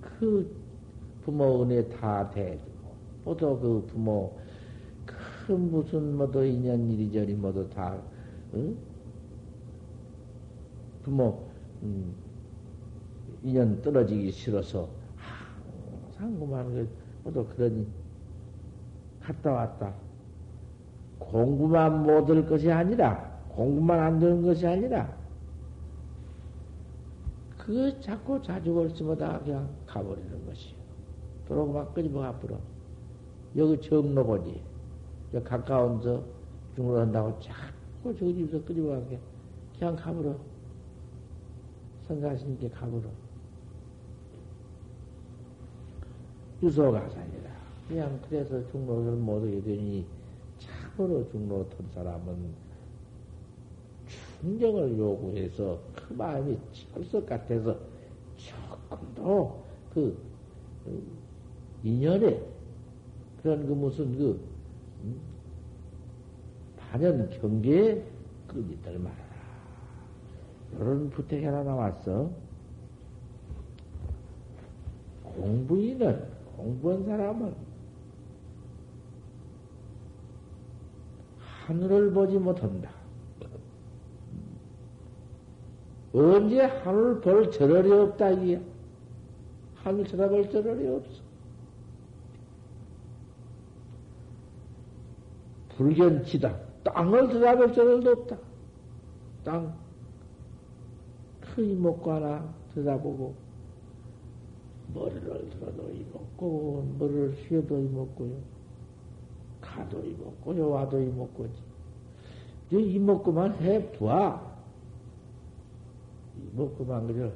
[0.00, 0.56] 그
[1.24, 4.32] 부모 은혜 다 대주고 모두 그 부모
[5.04, 8.00] 그 무슨 뭐도 인연 이리저리 모두 다
[8.54, 8.76] 응?
[11.02, 11.48] 부모
[11.82, 12.14] 음,
[13.42, 14.88] 인연 떨어지기 싫어서
[16.32, 16.88] 그
[17.24, 17.86] 모두 그러니
[19.20, 19.94] 갔다 왔다
[21.18, 25.10] 공부만 못 할 것이 아니라 공부만 안 되는 것이 아니라
[27.58, 30.74] 그 자꾸 자주 걸치마다 그냥 가버리는 것이요.
[31.48, 32.58] 도로 막 끄집어 앞으로.
[33.56, 34.60] 여기 정로 보지.
[35.32, 36.22] 저 가까운 저
[36.74, 39.18] 중으로 한다고 자꾸 저 집에서 끄집어 가게.
[39.78, 40.34] 그냥 가버려.
[42.06, 43.08] 성가신께 가버려.
[46.62, 47.50] 유소가 사니라.
[47.88, 50.06] 그냥 그래서 중로를 못 오게 되니
[50.58, 52.34] 참으로 중로 턴 사람은
[54.40, 56.58] 충정을 요구해서 그 마음이
[56.92, 57.76] 철석 같아서
[58.36, 60.16] 조금 더그
[61.82, 62.42] 인연에
[63.42, 64.40] 그런 그 무슨 그
[65.02, 65.20] 음,
[66.78, 68.02] 반연 경계에
[68.46, 69.24] 끄지들 말아라.
[70.76, 72.30] 이런 부택이 하나 나왔어.
[75.22, 77.54] 공부인은 공부한 사람은
[81.66, 82.90] 하늘을 보지 못한다.
[86.12, 88.60] 언제 하늘 볼 저럴이 없다, 이게.
[89.74, 91.22] 하늘 쳐다볼 저럴이 없어.
[95.76, 96.56] 불견치다.
[96.84, 98.36] 땅을 쳐다볼 저럴도 없다.
[99.42, 99.74] 땅,
[101.40, 103.34] 큰 이목과 하나 쳐다보고,
[104.92, 108.36] 머리를 들어도 이먹고, 머리를 쉬어도 이먹고요.
[109.60, 111.54] 가도 이먹고요, 와도 이먹고지.
[112.66, 114.54] 이제 이먹고만 해, 부아.
[116.52, 117.32] 이먹고만 그저,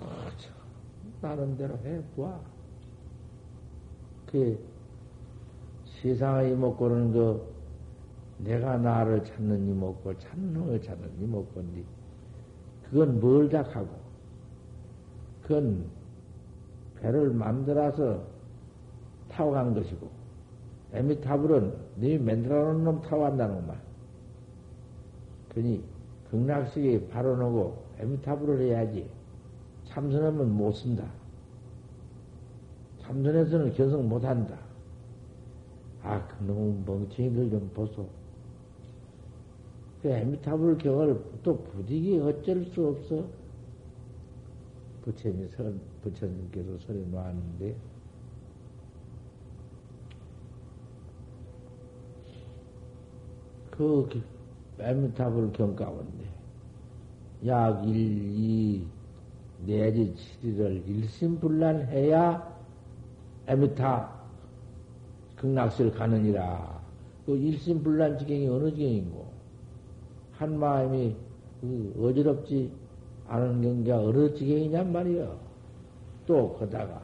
[0.00, 0.30] 아,
[1.20, 2.40] 나는 대로 해, 부아.
[4.26, 4.58] 그,
[6.00, 7.54] 세상의 이먹고는 그,
[8.38, 11.82] 내가 나를 찾는 이먹고, 찾는 걸 찾는 이먹고인데,
[12.90, 13.88] 그건 멀다 하고,
[15.42, 15.97] 그건
[17.00, 18.22] 배를 만들어서
[19.28, 20.08] 타고 간 것이고,
[20.92, 23.78] 에미타불은 네 만들어 놓은 놈 타고 간다는 말.
[25.54, 25.82] 그니,
[26.30, 29.08] 극락식에 바로 놓고 에미타불을 해야지.
[29.84, 31.04] 참선하면 못 쓴다.
[33.02, 34.58] 참선에서는 견성 못 한다.
[36.02, 38.06] 아, 그놈 멍청이들 좀 보소.
[40.02, 43.24] 그 에미타불 경을 또 부디기 어쩔 수 없어.
[45.02, 45.80] 부처님 선,
[46.10, 47.76] 부처님께서 소리 놓았는데,
[53.70, 54.08] 그
[54.78, 56.24] 에미타불 경 가운데,
[57.46, 58.86] 약 1, 2,
[59.66, 62.58] 내지 7일을 일심불란해야
[63.46, 64.18] 에미타
[65.36, 66.80] 극락실 가느니라.
[67.26, 69.26] 그 일심불란 지경이 어느 지경인고?
[70.32, 71.16] 한 마음이
[71.60, 72.70] 그 어지럽지
[73.26, 75.47] 않은 경계가 어느 지경이냔 말이여.
[76.28, 77.00] 또 거다가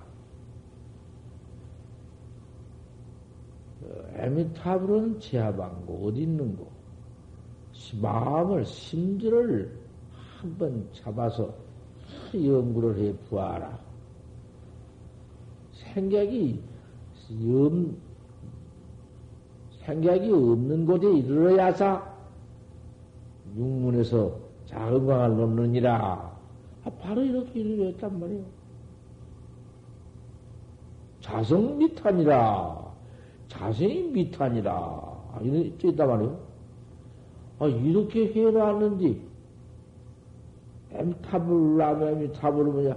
[3.81, 6.70] 그 에미타불은 제하방고 어디 있는고?
[8.03, 9.75] 마음을 심지를
[10.39, 11.55] 한번 잡아서
[12.35, 13.79] 연구를 해 보아라.
[15.72, 16.62] 생각이
[17.47, 17.97] 염,
[19.87, 22.14] 생각이 없는 곳에 이르러야사
[23.57, 26.39] 육문에서 작은 광을 놓느니라.
[26.85, 28.64] 아, 바로 이렇게 이르렀단 말이에요.
[31.25, 32.93] 자성 미탄이라.
[33.49, 34.72] 자성이 미탄이라.
[34.72, 36.39] 아, 이렇게 있단 말이에요.
[37.61, 39.20] 아, 이렇게 해놨는데,
[40.91, 42.97] 엠탑을 라면 엠탑을 뭐냐.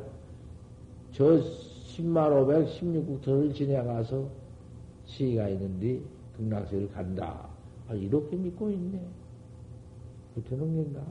[1.13, 4.28] 저 10만 516국토를 지나가서
[5.05, 6.01] 시가 있는데,
[6.36, 7.47] 극락세를 간다.
[7.88, 8.99] 아, 이렇게 믿고 있네.
[10.36, 11.01] 그되는 건가?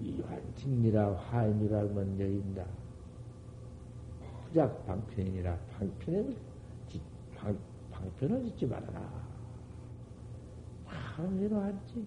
[0.00, 2.64] 이환직이라 화임이라 먼저 인다.
[4.50, 6.36] 후작 방편이라 방편을
[7.36, 7.56] 방,
[7.90, 9.00] 방편을 짓지 말아라.
[10.84, 12.04] 바로 해놓았지.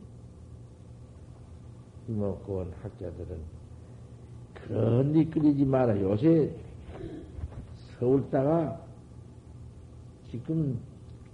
[2.09, 3.37] 이목구원 학자들은
[4.53, 5.99] 그런 일 끓이지 마라.
[6.01, 6.53] 요새
[7.97, 8.81] 서울다가
[10.29, 10.79] 지금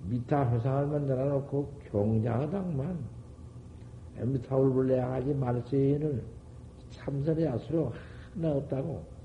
[0.08, 3.00] 미타 회상을 만들어 놓고 경장하당만
[4.22, 6.22] 미타올 불레 하지 말세에는
[6.92, 7.92] 참선의 야수로
[8.36, 9.19] 하나 없다고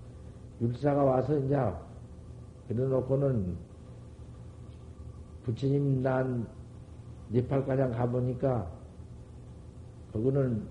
[0.64, 1.56] 율사가 와서 이제
[2.68, 3.56] 그래 놓고는
[5.44, 6.46] 부처님 난
[7.28, 8.70] 네팔가장 가보니까
[10.12, 10.66] 그거는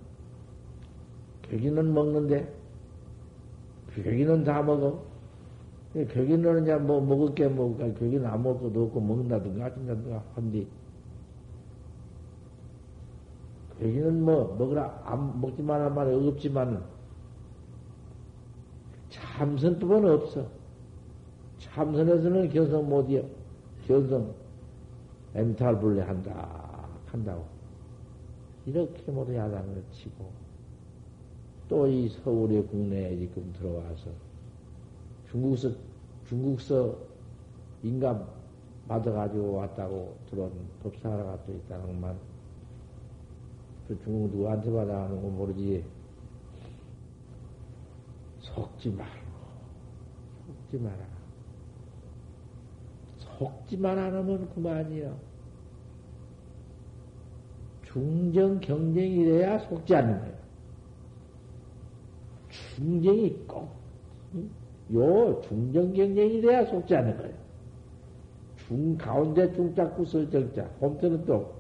[1.44, 2.52] 격기는 먹는데
[3.94, 5.04] 격기는 다 먹어.
[5.94, 10.68] 격기는 이제 뭐 먹을 게 먹을까 격기는 아무 것도 없고 먹는다든가 하든가 한디.
[13.80, 15.04] 격기는 뭐 먹으라.
[15.06, 16.84] 안 먹지 말라 말이 없지만
[19.34, 20.48] 참선법은 없어
[21.58, 23.24] 참선에서는 견성 못이여
[23.88, 24.34] 견성
[25.36, 27.44] 엠탈 불레 한다, 한다고.
[28.66, 30.30] 이렇게 모두 야단을 치고,
[31.68, 34.12] 또 이 서울의 국내에 지금 들어와서,
[35.32, 35.72] 중국서,
[36.28, 36.96] 중국서
[37.82, 38.28] 인감
[38.88, 40.52] 받아가지고 왔다고 들어온
[40.84, 42.16] 법사 하나가 또 있다는 것만,
[43.88, 45.84] 그 중국 누구한테 받아가는 건 모르지.
[48.42, 49.23] 속지 말고,
[50.54, 50.98] 속지 마라.
[53.18, 55.18] 속지만 않으면 그만이요.
[57.84, 60.34] 중정 경쟁이 돼야 속지 않는 거예요.
[62.50, 63.70] 중정이 꼭,
[64.94, 67.36] 요 중정 경쟁이 돼야 속지 않는 거예요.
[68.58, 71.54] 중, 가운데 중자 구슬 정자, 홈트는 또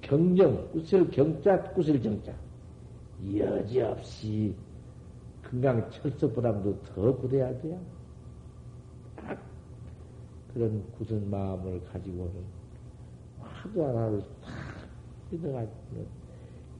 [0.00, 2.32] 경정, 구슬 경자, 구슬 정자.
[3.36, 4.54] 여지없이
[5.52, 7.78] 금강 철석보다도 더 그래야 돼요.
[10.54, 12.32] 그런 굳은 마음을 가지고는
[13.38, 14.50] 화두 하나를 탁
[15.30, 16.06] 믿어가지고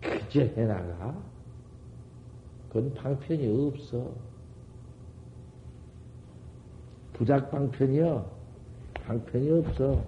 [0.00, 1.14] 그저 해나가?
[2.68, 4.10] 그건 방편이 없어.
[7.12, 8.24] 부작 방편이요.
[8.94, 10.02] 방편이 없어.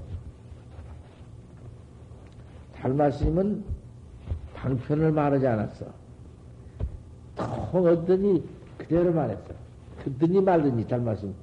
[2.76, 3.62] 달마스님은
[4.54, 6.03] 방편을 말하지 않았어.
[7.37, 9.55] 통 어떠니 그대로 말했어.
[10.05, 11.35] 듣더니 말더니 잘말씀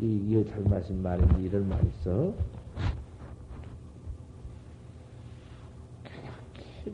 [0.00, 2.32] 이, 이거 잘말씀 말인지 이런 말 있어.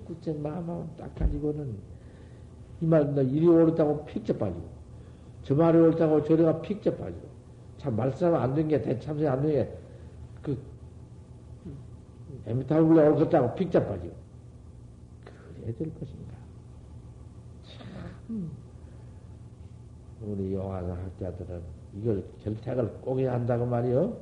[0.07, 1.77] 굳게 마음만 딱 가지고는
[2.81, 4.67] 이 말, 나 이리 옳다고 픽져 빠지고,
[5.43, 7.29] 저 말이 옳다고 저리가 픽져 빠지고,
[7.79, 9.79] 참 말싸움 안된 게, 대참새 안 된 게,
[10.43, 10.59] 그,
[12.47, 14.15] 에미타불레 옳겠다고 픽져 빠지고,
[15.25, 16.22] 그래야 될 것인가.
[18.33, 18.51] 참,
[20.23, 21.61] 우리 영화사 학자들은
[21.99, 24.17] 이걸 결택을 꼭 해야 한다고 말이요.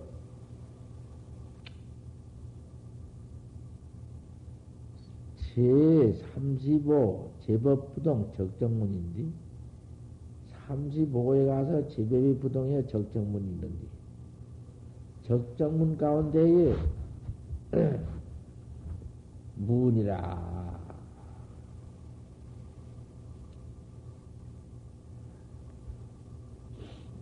[5.54, 9.30] 제35 제법부동 적정문인데
[10.68, 13.86] 35에 가서 제법이 부동에 적정문이 있는데
[15.22, 16.74] 적정문 가운데에
[19.56, 20.89] 문이라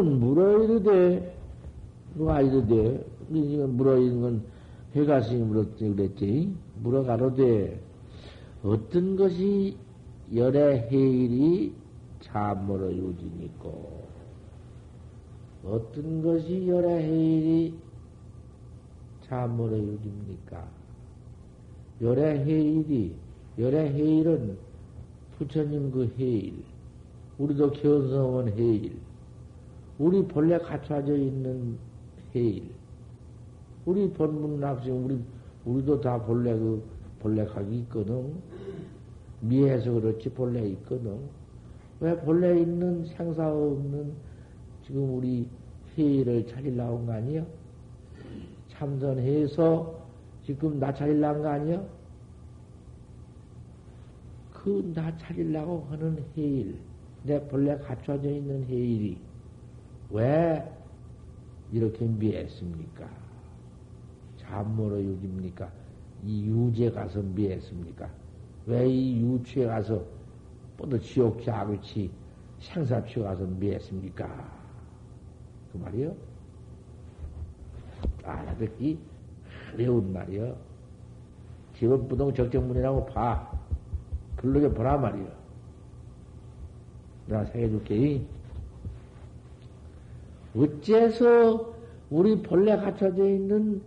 [0.00, 1.36] 문은 물어 이르되,
[2.16, 4.42] 누가 이르되, 이건 물어이는 건
[4.94, 6.54] 해가스이 물었지 그랬지.
[6.82, 7.80] 물어 가로되,
[8.62, 9.76] 어떤 것이
[10.34, 11.74] 열의 해일이
[12.20, 14.08] 참으로 유진있고,
[15.64, 17.74] 어떤 것이 열의 해일이
[19.22, 20.68] 참으로 유진입니까?
[22.02, 23.14] 열의 해일이,
[23.58, 24.56] 열의 해일은
[25.38, 26.64] 부처님 그 해일,
[27.38, 28.96] 우리도 견성한 해일,
[30.00, 31.76] 우리 본래 갖춰져 있는
[32.34, 32.70] 해일,
[33.84, 35.20] 우리 본문 납승, 우리,
[35.66, 36.82] 우리도 다 본래 그,
[37.18, 38.32] 본래 각이 있거든.
[39.40, 41.18] 미해서 그렇지, 본래 있거든.
[42.00, 44.14] 왜 본래 있는 생사 없는
[44.86, 45.46] 지금 우리
[45.98, 47.46] 해일을 차리려고 거 아니요?
[48.70, 50.00] 참선해서
[50.46, 51.86] 지금 나 차리려고 거 아니요?
[54.54, 56.78] 그 나 차리려고 하는 해일,
[57.22, 59.18] 내 본래 갖춰져 있는 해일이
[60.10, 60.64] 왜
[61.72, 63.08] 이렇게 미했습니까?
[64.38, 65.70] 잠모로 유지입니까?
[66.24, 68.08] 이 유제 가서 미했습니까?
[68.66, 70.04] 왜 이 유치에 가서
[70.76, 72.10] 뻗어 지옥 자그치
[72.60, 74.26] 생사취에 가서 미했습니까?
[75.72, 76.14] 그 말이요?
[78.24, 78.98] 알아듣기
[79.74, 80.56] 어려운 말이요.
[81.74, 83.50] 기본부동 적정문이라고 봐.
[84.36, 85.28] 글로게 보라 말이요.
[87.26, 88.26] 내가 생해줄게.
[90.56, 91.74] 어째서
[92.10, 93.80] 우리 본래 갖춰져 있는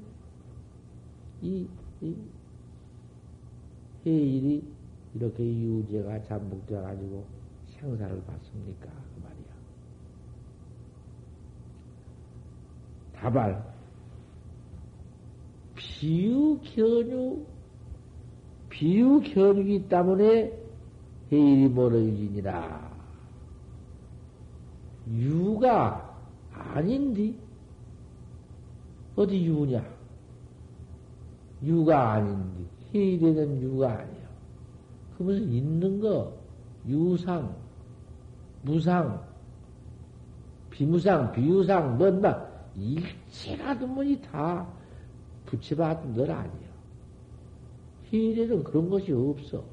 [1.42, 1.68] 이,
[2.02, 2.16] 이
[4.06, 4.64] 해일이
[5.14, 7.26] 이렇게 유죄가 잠복돼 가지고
[7.68, 8.86] 생사를 받습니까?
[8.86, 9.54] 그 말이야.
[13.16, 13.74] 다발
[15.76, 17.46] 비유 견유
[18.70, 20.60] 비유 견유기 때문에
[21.32, 22.92] 해일이 멀어지니라.
[25.10, 26.13] 유가
[26.54, 27.38] 아닌디?
[29.16, 29.84] 어디 유냐?
[31.64, 32.66] 유가 아닌디.
[32.94, 34.30] 해일에는 유가 아니야.
[35.18, 36.34] 그 무슨 있는 거,
[36.88, 37.56] 유상,
[38.64, 39.24] 무상,
[40.70, 44.68] 비무상, 비유상, 뭔 막, 일체가 두문이 다
[45.46, 46.74] 붙여봤던 널 아니야.
[48.12, 49.64] 해일에는 그런 것이 없어.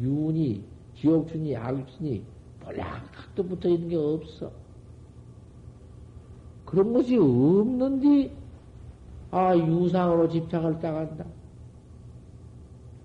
[0.00, 0.64] 유운이,
[0.96, 2.24] 지옥춘이, 악춘이,
[2.60, 2.82] 본래
[3.12, 4.50] 각도 붙어 있는 게 없어.
[6.70, 8.30] 그런 것이 없는데,
[9.32, 11.24] 아, 유상으로 집착을 따간다.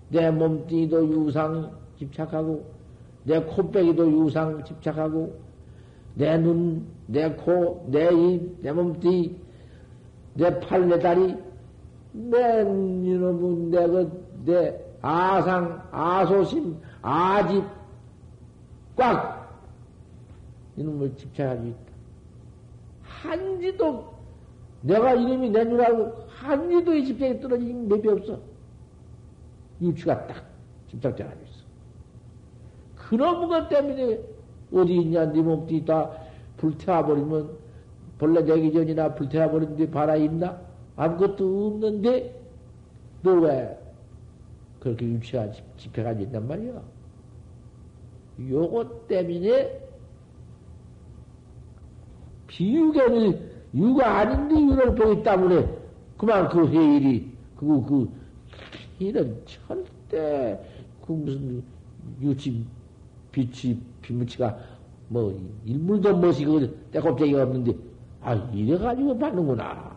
[0.08, 2.64] 내 몸뚱이도 유상 집착하고,
[3.24, 5.36] 내 코빼기도 유상 집착하고,
[6.14, 9.34] 내 눈, 내 코, 내 입, 내 몸뚱이,
[10.34, 11.36] 내 팔, 내 다리,
[12.12, 17.64] 내, 이놈은 내, 그, 내 아상, 아소심, 아집,
[18.94, 19.44] 꽉!
[20.76, 21.85] 이놈을 집착하고 있다.
[23.26, 24.14] 한지도
[24.82, 28.38] 내가 이름이 내 줄 알고 한지도 이 집착이 떨어진 맵이 없어.
[29.80, 30.44] 유치가 딱
[30.90, 31.64] 집착자 가지고 있어.
[32.96, 34.20] 그놈 것 때문에
[34.72, 36.10] 어디 있냐 네 몸뚱이 다
[36.56, 37.50] 불태워버리면
[38.18, 40.58] 본래 되기 전이나 불태워버린 뒤 바라 있나?
[40.96, 42.34] 아무것도 없는데
[43.22, 43.76] 너 왜
[44.80, 46.80] 그렇게 유치가 집회가 있단 말이야.
[48.48, 49.85] 요것 때문에
[52.46, 55.68] 비유계를 유가 아닌데 유를 보기 때문에
[56.16, 58.08] 그만 그 회일이 그, 그,
[58.98, 60.58] 이런 절대
[61.06, 61.62] 그 무슨
[62.20, 62.64] 유치
[63.32, 64.56] 빛이 비무치가
[65.08, 67.76] 뭐 일물도 멋이 그 때꼽쟁이가 없는데
[68.22, 69.94] 아 이래 가지고 받는구나.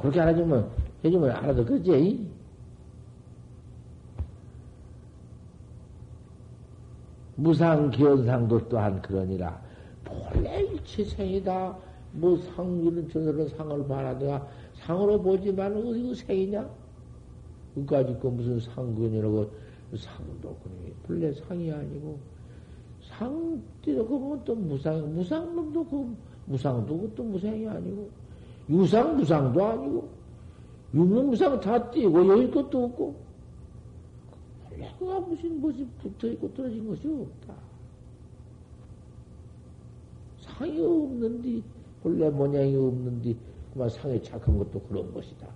[0.00, 0.70] 그렇게 알아주면
[1.04, 2.35] 해주면 알아도 그지?
[7.36, 9.60] 무상기원상도 또한 그러니라.
[10.04, 11.76] 본래 일체생이다.
[12.12, 16.68] 뭐 상기는 저들은 상을 바라다가 상으로 보지만 어디 그 생이냐?
[17.74, 19.50] 그까지 그 무슨 상근이라고
[19.96, 22.18] 상도 그니 본래 상이 아니고.
[23.02, 26.16] 상 뛰고 보면 또 무상 무상놈도 그
[26.46, 28.08] 무상도 그것도 무상이 아니고.
[28.70, 30.08] 유상 무상도 아니고.
[30.94, 33.25] 유무무상 다 뛰고 여기 것도 없고
[34.98, 37.54] 그가 무슨 무엇이 붙어 있고 떨어진 것이 없다.
[40.40, 41.62] 상이 없는데
[42.02, 43.34] 본래 모양이 없는데
[43.72, 45.46] 그만 상에 착한 것도 그런 것이다.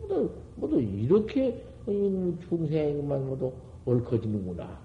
[0.00, 3.52] 모두, 모두 이렇게 중생만 모두
[3.86, 4.78] 얽혀지는구나.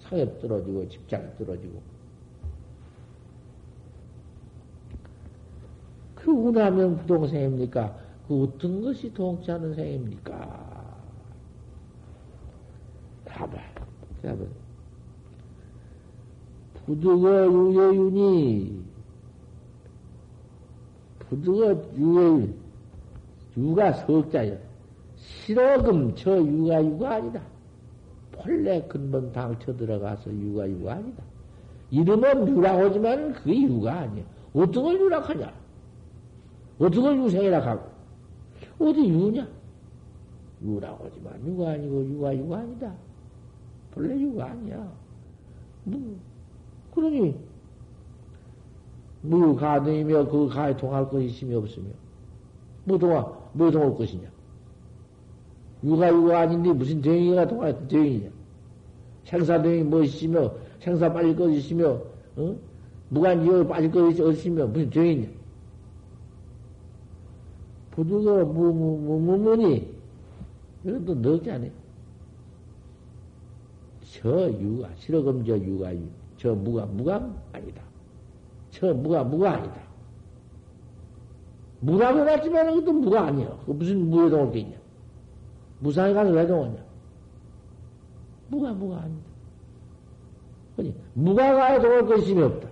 [0.00, 1.80] 상에 떨어지고 집장에 떨어지고.
[6.14, 7.98] 그 운하면 부동생입니까?
[8.26, 10.73] 그 어떤 것이 동치하는 생입니까?
[13.34, 13.58] 봐봐.
[14.22, 14.44] 봐봐.
[16.86, 18.84] 부득어 유여윤이
[21.18, 22.54] 부득어 유여윤
[23.56, 24.58] 유가 석자여
[25.16, 27.40] 실어금 저 유가 유가 아니다.
[28.32, 31.22] 본래 근본 당쳐 들어가서 유가 유가 아니다.
[31.90, 34.24] 이름은 유라고 하지만 그게 유가 아니야.
[34.52, 35.52] 어떤 걸 유락하냐?
[36.78, 37.88] 어떤 걸 유생이라 하고?
[38.78, 39.46] 어디 유냐?
[40.62, 42.92] 유라고 하지만 유가 아니고 유가 유가 아니다.
[43.94, 44.92] 본래 유가 아니야.
[45.84, 46.16] 뭐,
[46.94, 47.36] 그러니,
[49.22, 51.86] 무가능이며 그 가에 통할 것이 있으며 없으며,
[52.84, 54.28] 뭐 동화, 뭐 동할 것이냐?
[55.84, 58.30] 유가 유가 아닌데 무슨 대행이가 동할 대행이냐?
[59.24, 60.02] 생사 대행이 뭐
[60.80, 62.00] 생사 빠질 것 있으며,
[62.36, 62.56] 어?
[63.10, 65.28] 무관 이어 빠질 것 있으며, 무슨 대행이냐?
[67.92, 69.94] 부두가 무무무무무니
[70.84, 71.83] 이것도 넣지 않아요.
[74.24, 75.92] 저 유가 실어금 저 유가
[76.38, 77.16] 저 무가 무가
[77.52, 77.82] 아니다.
[78.70, 79.82] 저 무가 무가 아니다.
[81.80, 83.54] 무라고 났지만 그것도 무가 아니야.
[83.66, 84.76] 그 무슨 무에 동을 게 있냐?
[85.80, 86.82] 무상에 가서 왜 동하냐?
[88.48, 89.26] 무가 무가 아니다.
[90.78, 92.70] 아니 무가 가에 동할 것이 없다.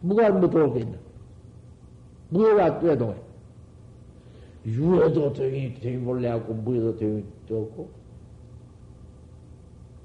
[0.00, 0.98] 무가 뭐 동할 게 있나?
[2.30, 3.14] 무에가 왜 동해?
[4.66, 8.07] 유에도 되게 되게 몰래 하고 무에도 되게 없고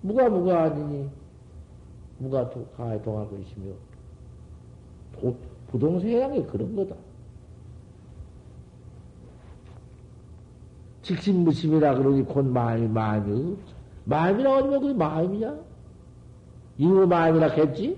[0.04, 1.10] 무가 무가 아니니
[2.20, 3.74] 무가 가에 동하고 있으며
[5.72, 6.96] 부동세양이 그런 거다.
[11.02, 13.74] 직신무심이라 그러니 곧 마음이 마음이 없어.
[14.06, 15.56] 마음이라고 하면 그게 마음이냐?
[16.78, 17.98] 이거 마음이라 했지?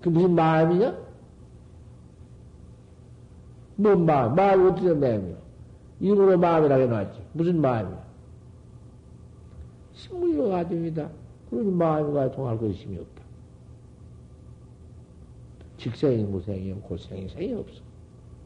[0.00, 0.96] 그 무슨 마음이냐?
[3.76, 4.34] 뭔 마음?
[4.34, 5.36] 마음이 어떻게 된 마음이야?
[6.00, 7.20] 이으로 마음이라고 해놨지.
[7.32, 8.05] 무슨 마음이야?
[9.96, 11.10] 신무이가 가정이다.
[11.50, 13.24] 그러니 마음과 통할 것이 없다.
[15.78, 17.80] 직생이 무생이 고생이 생이 없어.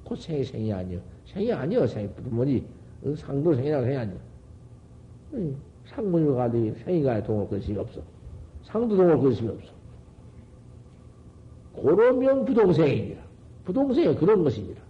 [0.04, 1.00] 고생이 생이 아니여.
[1.26, 1.86] 생이 아니여.
[1.86, 2.64] 생이 뭐니
[3.16, 4.18] 상도 생이라고 생이 아니여.
[5.86, 8.00] 상문이 가되 생이가 동할 것이 없어.
[8.62, 9.72] 상도 동할 것이 없어.
[11.72, 13.20] 고로명 부동생이니라.
[13.64, 14.80] 부동생이 그런 것이니라.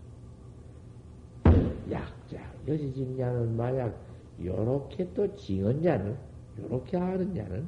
[1.91, 2.39] 약자,
[2.69, 3.95] 여지진자는 만약
[4.43, 6.30] 요렇게 또 징언자는
[6.63, 7.67] 요렇게 하는 자는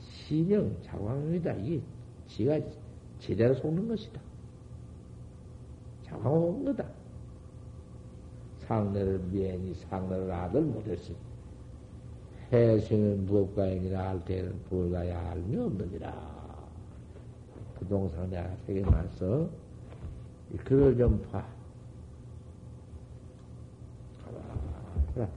[0.00, 1.52] 신영 자광입니다.
[1.54, 1.82] 이게
[2.26, 2.58] 지가
[3.18, 4.20] 제대로 속는 것이다.
[6.04, 6.86] 자광 온 거다.
[8.60, 11.16] 상례를 미행이 상례를 아들 못했으니
[12.52, 16.42] 해생은 무엇가이니라 할 때는 불가야 알미 없느니라.
[17.78, 19.48] 부동산 내가 세계 말서
[20.64, 21.44] 글을 좀 봐.
[25.14, 25.28] 그래,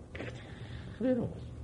[0.97, 1.33] 그래 놓았어.
[1.35, 1.54] 그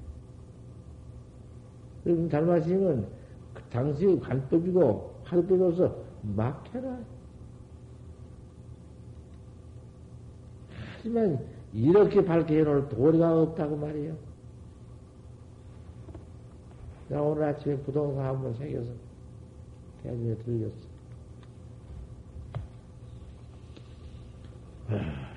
[2.05, 3.07] 럼 달마시면
[3.53, 5.95] 그 당시 간법이고 하루빼줘서
[6.35, 6.97] 막 해라.
[10.95, 11.39] 하지만
[11.73, 14.15] 이렇게 밝게 해놓을 도리가 없다고 말이에요.
[17.09, 18.89] 나 오늘 아침에 부동산 한번 새겨서
[20.03, 20.75] 대중에 들렸어.
[24.89, 25.30] 아,